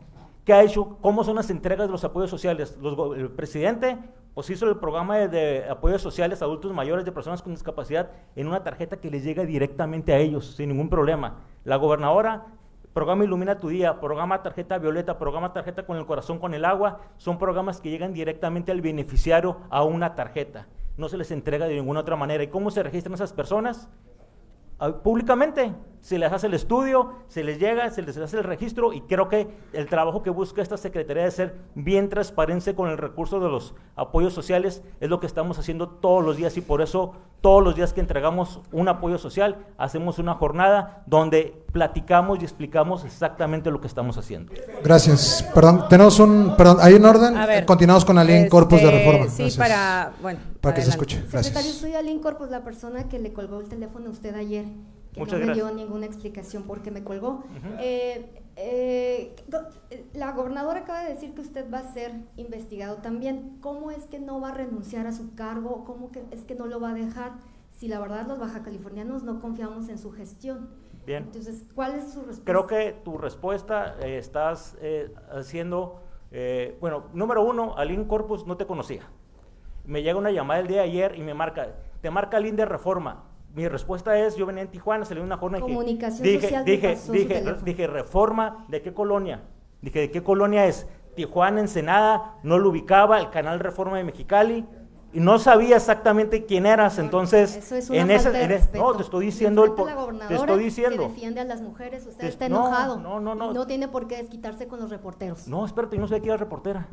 [0.45, 0.97] ¿Qué ha hecho?
[1.01, 2.77] ¿Cómo son las entregas de los apoyos sociales?
[3.17, 3.97] El presidente
[4.35, 8.11] pues hizo el programa de, de apoyos sociales a adultos mayores de personas con discapacidad
[8.35, 11.37] en una tarjeta que les llega directamente a ellos sin ningún problema.
[11.63, 12.45] La gobernadora,
[12.93, 16.99] programa Ilumina tu Día, programa Tarjeta Violeta, programa Tarjeta con el Corazón con el Agua,
[17.17, 20.67] son programas que llegan directamente al beneficiario a una tarjeta.
[20.95, 22.43] No se les entrega de ninguna otra manera.
[22.43, 23.89] ¿Y cómo se registran esas personas?
[24.77, 25.73] Ah, públicamente.
[26.06, 29.28] Se les hace el estudio, se les llega, se les hace el registro y creo
[29.28, 33.49] que el trabajo que busca esta Secretaría de ser bien transparente con el recurso de
[33.49, 37.64] los apoyos sociales es lo que estamos haciendo todos los días y por eso todos
[37.64, 43.72] los días que entregamos un apoyo social hacemos una jornada donde platicamos y explicamos exactamente
[43.72, 44.53] lo que estamos haciendo.
[44.84, 45.43] Gracias.
[45.56, 46.56] Perdón, tenemos un.
[46.56, 47.36] Perdón, ¿hay un orden?
[47.36, 49.26] A ver, Continuamos con la ley en corpus de este, reforma.
[49.26, 49.58] Sí, Gracias.
[49.58, 50.14] para.
[50.22, 51.18] Bueno, Para que se escuche.
[51.22, 51.47] Gracias.
[51.47, 54.66] Secretario, soy Aline Corpus, la persona que le colgó el teléfono a usted ayer,
[55.16, 57.43] que Muchas no me dio ninguna explicación por qué me colgó.
[57.80, 59.36] Eh, eh,
[59.89, 63.57] eh, la gobernadora acaba de decir que usted va a ser investigado también.
[63.61, 65.84] ¿Cómo es que no va a renunciar a su cargo?
[65.86, 67.34] ¿Cómo que es que no lo va a dejar?
[67.70, 70.70] Si la verdad los baja californianos no confiamos en su gestión.
[71.05, 71.24] Bien.
[71.24, 72.45] Entonces, ¿cuál es su respuesta?
[72.45, 76.01] Creo que tu respuesta eh, estás eh, haciendo,
[76.80, 79.03] bueno, número uno, Aline Corpus no te conocía.
[79.86, 82.66] Me llega una llamada el día de ayer y me marca, te marca Aline de
[82.66, 83.24] Reforma.
[83.56, 86.41] Mi respuesta es, yo venía en Tijuana, salí de una jornada y dije- Comunicación dije,
[86.41, 87.62] Social dije, pasó su dije, teléfono.
[87.66, 89.43] dije, Reforma, ¿de qué colonia?
[89.82, 90.88] Dije, ¿de qué colonia es?
[91.16, 94.66] Tijuana, Ensenada, no lo ubicaba, el canal Reforma de Mexicali.
[95.14, 98.84] y no sabía exactamente quién eras, entonces Eso es una en ese, en respeto.
[98.84, 99.70] no te estoy diciendo el
[100.20, 102.99] la te estoy diciendo que defiende a las mujeres, usted Te- está no, enojado.
[102.99, 103.53] no, no, no.
[103.53, 105.47] No tiene por qué desquitarse con los reporteros.
[105.47, 106.89] no espérate yo no sé quién era reportera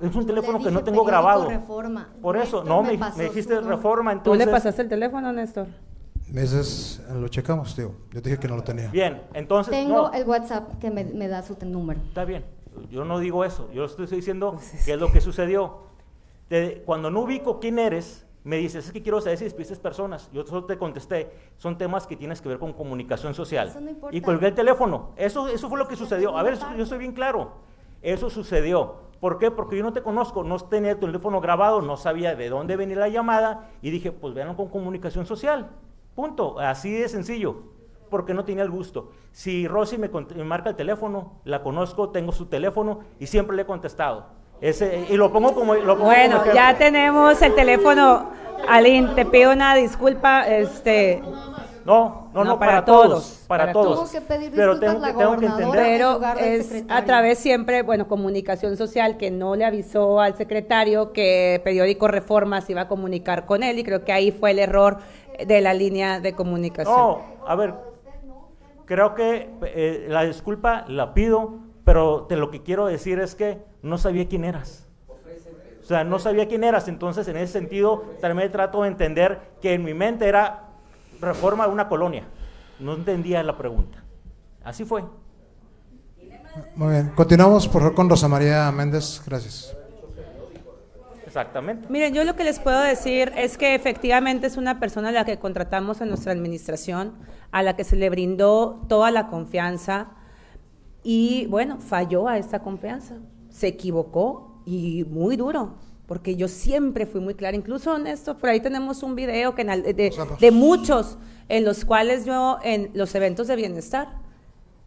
[0.00, 2.08] es un teléfono que no tengo grabado Reforma.
[2.22, 5.66] por eso Néstor no me dijiste reforma ¿Tú entonces le pasaste el teléfono, Néstor?
[6.34, 7.92] Ese es, lo checamos, tío.
[8.12, 8.88] Yo te dije que no lo tenía.
[8.88, 12.00] bien entonces Tengo no el WhatsApp que me, me da su número.
[12.06, 12.44] Está bien,
[12.90, 15.78] yo no digo eso, yo estoy diciendo qué es lo que sucedió.
[16.48, 20.30] Te- cuando no ubico quién eres, me dices, es que quiero saber si despidiste personas.
[20.32, 23.68] Yo solo te contesté, son temas que tienes que ver con comunicación social.
[23.68, 24.16] Eso no importa.
[24.16, 25.10] y colgué el teléfono.
[25.16, 26.36] Eso, eso fue lo que sucedió.
[26.38, 27.52] A ver, eso- yo soy bien claro.
[28.02, 29.09] Eso sucedió.
[29.20, 29.50] ¿Por qué?
[29.50, 32.96] Porque yo no te conozco, no tenía el teléfono grabado, no sabía de dónde venía
[32.96, 35.68] la llamada y dije, pues vean con comunicación social.
[36.14, 36.58] Punto.
[36.58, 37.62] Así de sencillo.
[38.08, 39.12] Porque no tenía el gusto.
[39.30, 40.08] Si Rosy me,
[40.42, 44.26] marca el teléfono, la conozco, tengo su teléfono y siempre le he contestado.
[44.60, 45.74] Ese, y lo pongo como.
[45.74, 48.30] Lo pongo Bueno, como ya tenemos el teléfono.
[48.68, 50.48] Aline, te pido una disculpa.
[50.48, 51.22] Este,
[51.84, 53.08] No, no, no, para, para todos.
[53.08, 54.10] todos, para todos.
[54.10, 55.68] Tuvo que pedir Pero tengo la que, tengo que gobernadora.
[55.68, 55.84] entender.
[55.84, 61.12] en Pero es a través siempre, bueno, comunicación social que no le avisó al secretario
[61.12, 64.58] que Periódico Reforma se iba a comunicar con él y creo que ahí fue el
[64.58, 64.98] error
[65.46, 66.94] de la línea de comunicación.
[66.96, 67.74] No, a ver,
[68.84, 73.58] creo que eh, la disculpa la pido, pero te lo que quiero decir es que
[73.82, 74.86] no sabía quién eras.
[75.82, 79.72] O sea, no sabía quién eras, entonces en ese sentido también trato de entender que
[79.74, 80.69] en mi mente era
[81.20, 82.24] reforma de una colonia.
[82.78, 84.02] No entendía la pregunta.
[84.64, 85.04] Así fue.
[86.74, 87.12] Muy bien.
[87.14, 89.22] Continuamos por favor con Rosa María Méndez.
[89.24, 89.76] Gracias.
[91.24, 91.86] Exactamente.
[91.88, 95.24] Miren, yo lo que les puedo decir es que efectivamente es una persona a la
[95.24, 97.14] que contratamos en nuestra administración,
[97.52, 100.08] a la que se le brindó toda la confianza
[101.04, 103.14] y bueno, falló a esta confianza,
[103.48, 105.76] se equivocó y muy duro,
[106.10, 109.68] porque yo siempre fui muy clara, incluso honesto, por ahí tenemos un video que en
[109.84, 111.18] de, de muchos
[111.48, 114.08] en los cuales yo en los eventos de bienestar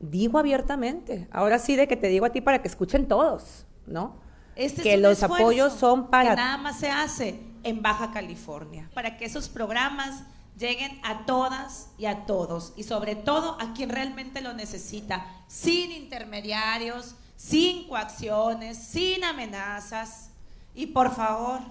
[0.01, 4.17] digo abiertamente, ahora sí de que te digo a ti para que escuchen todos, ¿no?
[4.57, 8.89] Este que es los apoyos son para que nada más se hace en Baja California
[8.93, 10.23] para que esos programas
[10.57, 15.89] lleguen a todas y a todos y sobre todo a quien realmente lo necesita sin
[15.93, 20.32] intermediarios sin coacciones sin amenazas
[20.73, 21.61] y por favor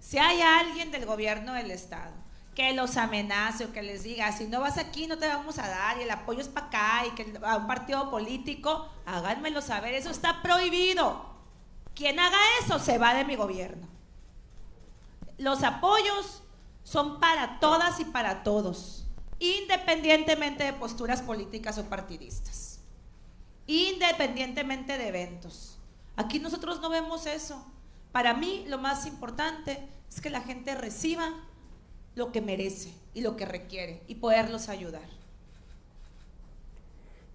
[0.00, 2.12] si hay alguien del gobierno del estado
[2.54, 5.68] que los amenace o que les diga si no vas aquí no te vamos a
[5.68, 9.94] dar y el apoyo es para acá y que a un partido político háganmelo saber
[9.94, 11.32] eso está prohibido
[11.94, 13.86] quien haga eso se va de mi gobierno.
[15.38, 16.42] Los apoyos
[16.84, 19.06] son para todas y para todos,
[19.38, 22.80] independientemente de posturas políticas o partidistas,
[23.66, 25.78] independientemente de eventos.
[26.16, 27.64] Aquí nosotros no vemos eso.
[28.12, 31.30] Para mí lo más importante es que la gente reciba
[32.14, 35.02] lo que merece y lo que requiere y poderlos ayudar.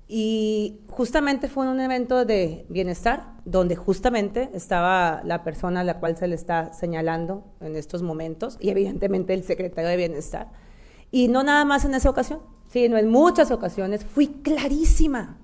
[0.08, 6.16] Y justamente fue un evento de bienestar, donde justamente estaba la persona a la cual
[6.16, 10.50] se le está señalando en estos momentos, y evidentemente el secretario de bienestar.
[11.12, 12.40] Y no nada más en esa ocasión,
[12.70, 15.38] sino en muchas ocasiones fui clarísima.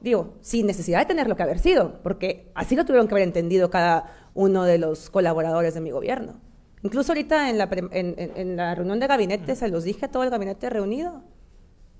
[0.00, 3.68] Digo, sin necesidad de tenerlo que haber sido, porque así lo tuvieron que haber entendido
[3.70, 6.40] cada uno de los colaboradores de mi gobierno.
[6.82, 10.30] Incluso ahorita en la, en- la reunión de gabinete se los dije a todo el
[10.30, 11.22] gabinete reunido.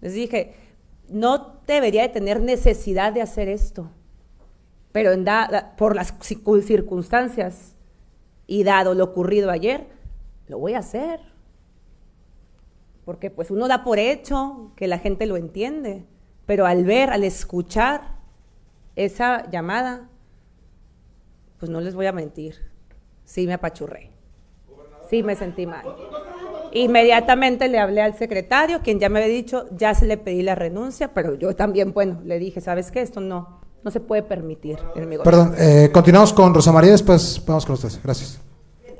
[0.00, 0.54] Les dije,
[1.08, 3.90] no debería de tener necesidad de hacer esto,
[4.92, 5.26] pero en
[5.76, 7.74] por las circun- circunstancias
[8.46, 9.86] y dado lo ocurrido ayer,
[10.46, 11.20] lo voy a hacer.
[13.04, 16.06] Porque pues uno da por hecho que la gente lo entiende,
[16.50, 18.16] pero al ver, al escuchar
[18.96, 20.08] esa llamada,
[21.60, 22.56] pues no les voy a mentir,
[23.24, 24.10] sí me apachurré,
[25.08, 25.84] sí me sentí mal.
[26.72, 30.56] Inmediatamente le hablé al secretario, quien ya me había dicho, ya se le pedí la
[30.56, 33.00] renuncia, pero yo también, bueno, le dije, ¿sabes qué?
[33.00, 35.18] Esto no, no se puede permitir en mi.
[35.18, 38.02] Perdón, eh, continuamos con Rosa María, después vamos con ustedes.
[38.02, 38.40] Gracias.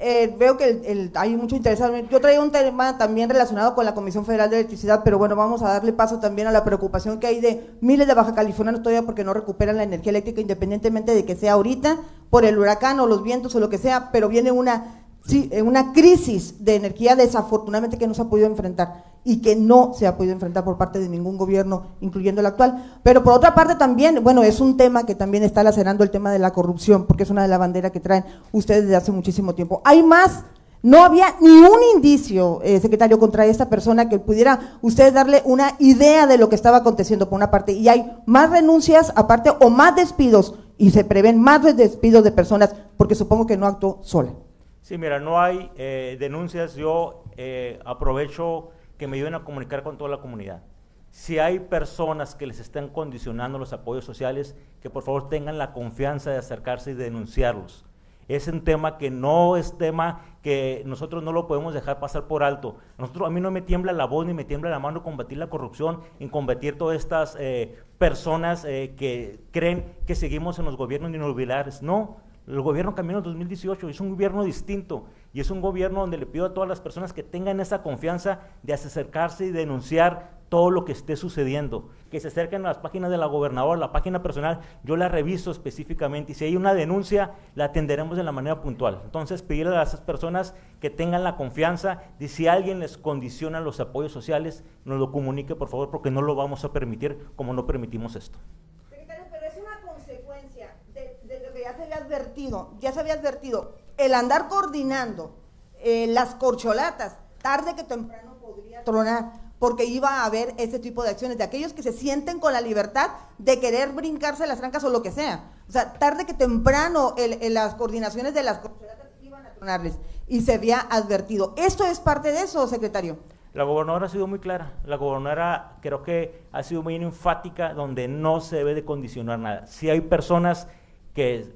[0.03, 1.79] Eh, veo que el- hay mucho interés.
[2.11, 5.63] Yo traía un tema también relacionado con la Comisión Federal de Electricidad, pero bueno, vamos
[5.63, 9.03] a darle paso también a la preocupación que hay de miles de baja californianos todavía
[9.03, 11.99] porque no recuperan la energía eléctrica independientemente de que sea ahorita,
[12.31, 15.93] por el huracán o los vientos o lo que sea, pero viene una, sí, una
[15.93, 20.17] crisis de energía desafortunadamente que no se ha podido enfrentar y que no se ha
[20.17, 22.99] podido enfrentar por parte de ningún gobierno, incluyendo el actual.
[23.03, 26.33] Pero por otra parte también, bueno, es un tema que también está lacerando el tema
[26.33, 29.55] de la corrupción, porque es una de las banderas que traen ustedes desde hace muchísimo
[29.55, 29.83] tiempo.
[29.85, 30.45] Hay más,
[30.83, 35.75] no había ni un indicio, eh, secretario, contra esta persona que pudiera usted darle una
[35.79, 37.73] idea de lo que estaba aconteciendo por una parte.
[37.73, 42.75] Y hay más renuncias aparte o más despidos, y se prevén más despidos de personas,
[42.97, 44.33] porque supongo que no actuó sola.
[44.83, 46.75] Sí, mira, no hay eh, denuncias.
[46.75, 50.63] Yo eh, aprovecho que me ayuden a comunicar con toda la comunidad.
[51.11, 55.73] Si hay personas que les están condicionando los apoyos sociales, que por favor tengan la
[55.73, 57.85] confianza de acercarse y denunciarlos.
[58.29, 62.45] Es un tema que no es tema que nosotros no lo podemos dejar pasar por
[62.45, 62.77] alto.
[62.97, 65.49] Nosotros, a mí no me tiembla la voz ni me tiembla la mano combatir la
[65.49, 71.11] corrupción, en combatir todas estas eh, personas eh, que creen que seguimos en los gobiernos
[71.11, 71.83] neoliberales.
[71.83, 72.19] No,
[72.51, 76.19] el gobierno cambió en el 2018, es un gobierno distinto y es un gobierno donde
[76.19, 80.71] le pido a todas las personas que tengan esa confianza de acercarse y denunciar todo
[80.71, 84.21] lo que esté sucediendo, que se acerquen a las páginas de la gobernadora, la página
[84.21, 88.61] personal, yo la reviso específicamente y si hay una denuncia la atenderemos de la manera
[88.61, 89.01] puntual.
[89.05, 93.79] Entonces pedirle a esas personas que tengan la confianza de si alguien les condiciona los
[93.79, 97.65] apoyos sociales, nos lo comunique por favor porque no lo vamos a permitir como no
[97.65, 98.41] permitimos esto.
[98.89, 103.01] Secretario, pero es una consecuencia de, de lo que ya se había advertido, ya se
[103.01, 105.37] había advertido, el andar coordinando
[105.79, 111.11] eh, las corcholatas, tarde que temprano podría tronar porque iba a haber ese tipo de
[111.11, 114.89] acciones de aquellos que se sienten con la libertad de querer brincarse las trancas o
[114.89, 115.51] lo que sea.
[115.69, 117.15] O sea, tarde que temprano
[117.51, 121.53] las coordinaciones de las corcholatas iban a tronarles y se había advertido.
[121.59, 123.19] ¿Esto es parte de eso, secretario?
[123.53, 124.73] La gobernadora ha sido muy clara.
[124.85, 129.67] La gobernadora creo que ha sido muy enfática donde no se debe de condicionar nada.
[129.67, 130.69] Si hay personas
[131.13, 131.53] que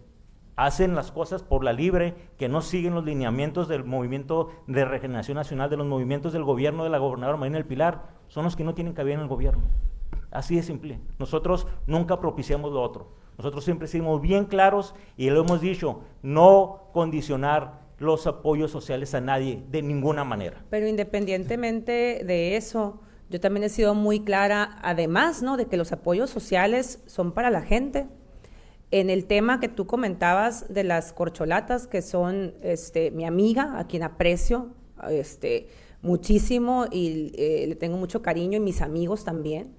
[0.56, 5.36] hacen las cosas por la libre, que no siguen los lineamientos del movimiento de regeneración
[5.36, 8.64] nacional, de los movimientos del gobierno de la gobernadora Marina del Pilar, son los que
[8.64, 9.62] no tienen cabida en el gobierno.
[10.30, 11.00] Así de simple.
[11.18, 13.12] Nosotros nunca propiciamos lo otro.
[13.38, 19.20] Nosotros siempre somos bien claros y lo hemos dicho, no condicionar los apoyos sociales a
[19.20, 20.64] nadie de ninguna manera.
[20.70, 23.00] Pero independientemente de eso,
[23.30, 25.56] yo también he sido muy clara, además, ¿no?
[25.56, 28.06] De que los apoyos sociales son para la gente,
[28.94, 33.88] en el tema que tú comentabas de las corcholatas, que son este, mi amiga, a
[33.88, 34.68] quien aprecio
[35.10, 35.66] este,
[36.00, 39.74] muchísimo y eh, le tengo mucho cariño, y mis amigos también,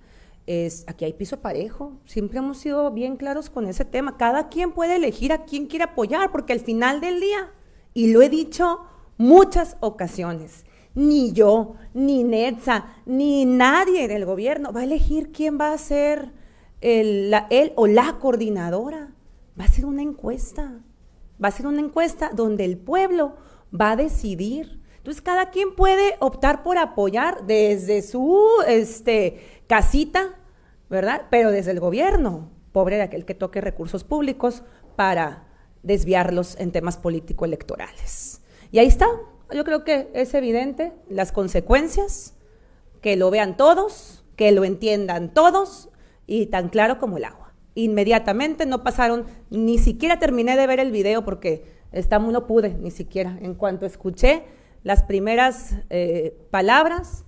[0.48, 1.94] es, aquí hay piso parejo.
[2.04, 4.18] Siempre hemos sido bien claros con ese tema.
[4.18, 7.54] Cada quien puede elegir a quien quiere apoyar, porque al final del día,
[7.94, 8.82] y lo he dicho
[9.18, 15.72] muchas ocasiones, ni yo, ni Netza, ni nadie del gobierno va a elegir quién va
[15.72, 16.34] a ser
[16.86, 19.12] el, él o la coordinadora.
[19.60, 20.84] Va a ser una encuesta.
[21.44, 23.38] Va a ser una encuesta donde el pueblo
[23.74, 24.84] va a decidir.
[24.98, 30.36] Entonces, cada quien puede optar por apoyar desde su este, casita,
[30.88, 31.24] ¿verdad?
[31.32, 32.52] Pero desde el gobierno.
[32.72, 34.62] Pobre de aquel que toque recursos públicos
[34.96, 35.48] para
[35.82, 38.42] desviarlos en temas político-electorales.
[38.72, 39.08] Y ahí está.
[39.52, 42.36] Yo creo que es evidente las consecuencias,
[43.02, 45.90] que lo vean todos, que lo entiendan todos
[46.28, 47.54] y tan claro como el agua.
[47.76, 52.92] Inmediatamente no pasaron, ni siquiera terminé de ver el video porque está, no pude ni
[52.92, 53.38] siquiera.
[53.42, 54.44] En cuanto escuché
[54.84, 57.26] las primeras eh, palabras,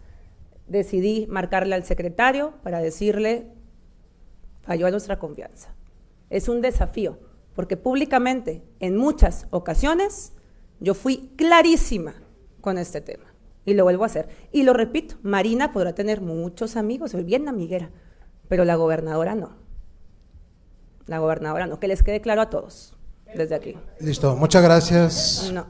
[0.68, 3.48] decidí marcarle al secretario para decirle,
[4.62, 5.74] falló a nuestra confianza.
[6.30, 7.20] Es un desafío,
[7.56, 10.34] porque públicamente, en muchas ocasiones,
[10.80, 12.16] yo fui clarísima
[12.62, 13.34] con este tema.
[13.66, 14.30] Y lo vuelvo a hacer.
[14.52, 17.92] Y lo repito, Marina podrá tener muchos amigos, soy bien amiguera,
[18.48, 19.52] pero la gobernadora no.
[21.06, 22.94] La gobernadora no, que les quede claro a todos
[23.36, 23.78] desde aquí.
[24.00, 25.52] Listo, muchas gracias.
[25.54, 25.66] No.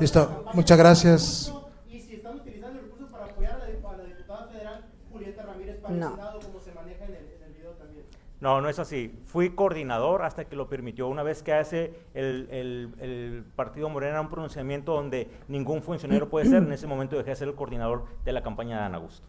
[0.00, 1.54] Listo, muchas gracias.
[1.88, 5.76] Y si están utilizando recursos para apoyar a la, a la diputada federal Julieta Ramírez
[5.80, 6.08] para No.
[6.08, 8.04] el Senado, como se maneja en el, en el video también.
[8.40, 9.18] No, no es así.
[9.26, 11.08] Fui coordinador hasta que lo permitió.
[11.08, 16.46] Una vez que hace el, el- el Partido Morena un pronunciamiento donde ningún funcionario puede
[16.46, 19.26] ser, en ese momento dejé de ser el coordinador de la campaña de Ana Augusto.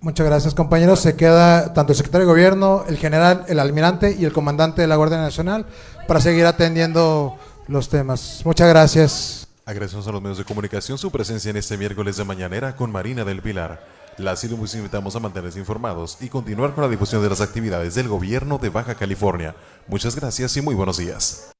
[0.00, 1.00] Muchas gracias, compañeros.
[1.00, 4.88] Se queda tanto el secretario de gobierno, el general, el almirante y el comandante de
[4.88, 5.66] la Guardia Nacional
[6.06, 8.42] para seguir atendiendo los temas.
[8.44, 9.48] Muchas gracias.
[9.64, 13.24] Agradecemos a los medios de comunicación su presencia en este miércoles de mañanera con Marina
[13.24, 13.84] del Pilar.
[14.18, 18.08] Las y invitamos a mantenerse informados y continuar con la difusión de las actividades del
[18.08, 19.54] gobierno de Baja California.
[19.88, 21.55] Muchas gracias y muy buenos días.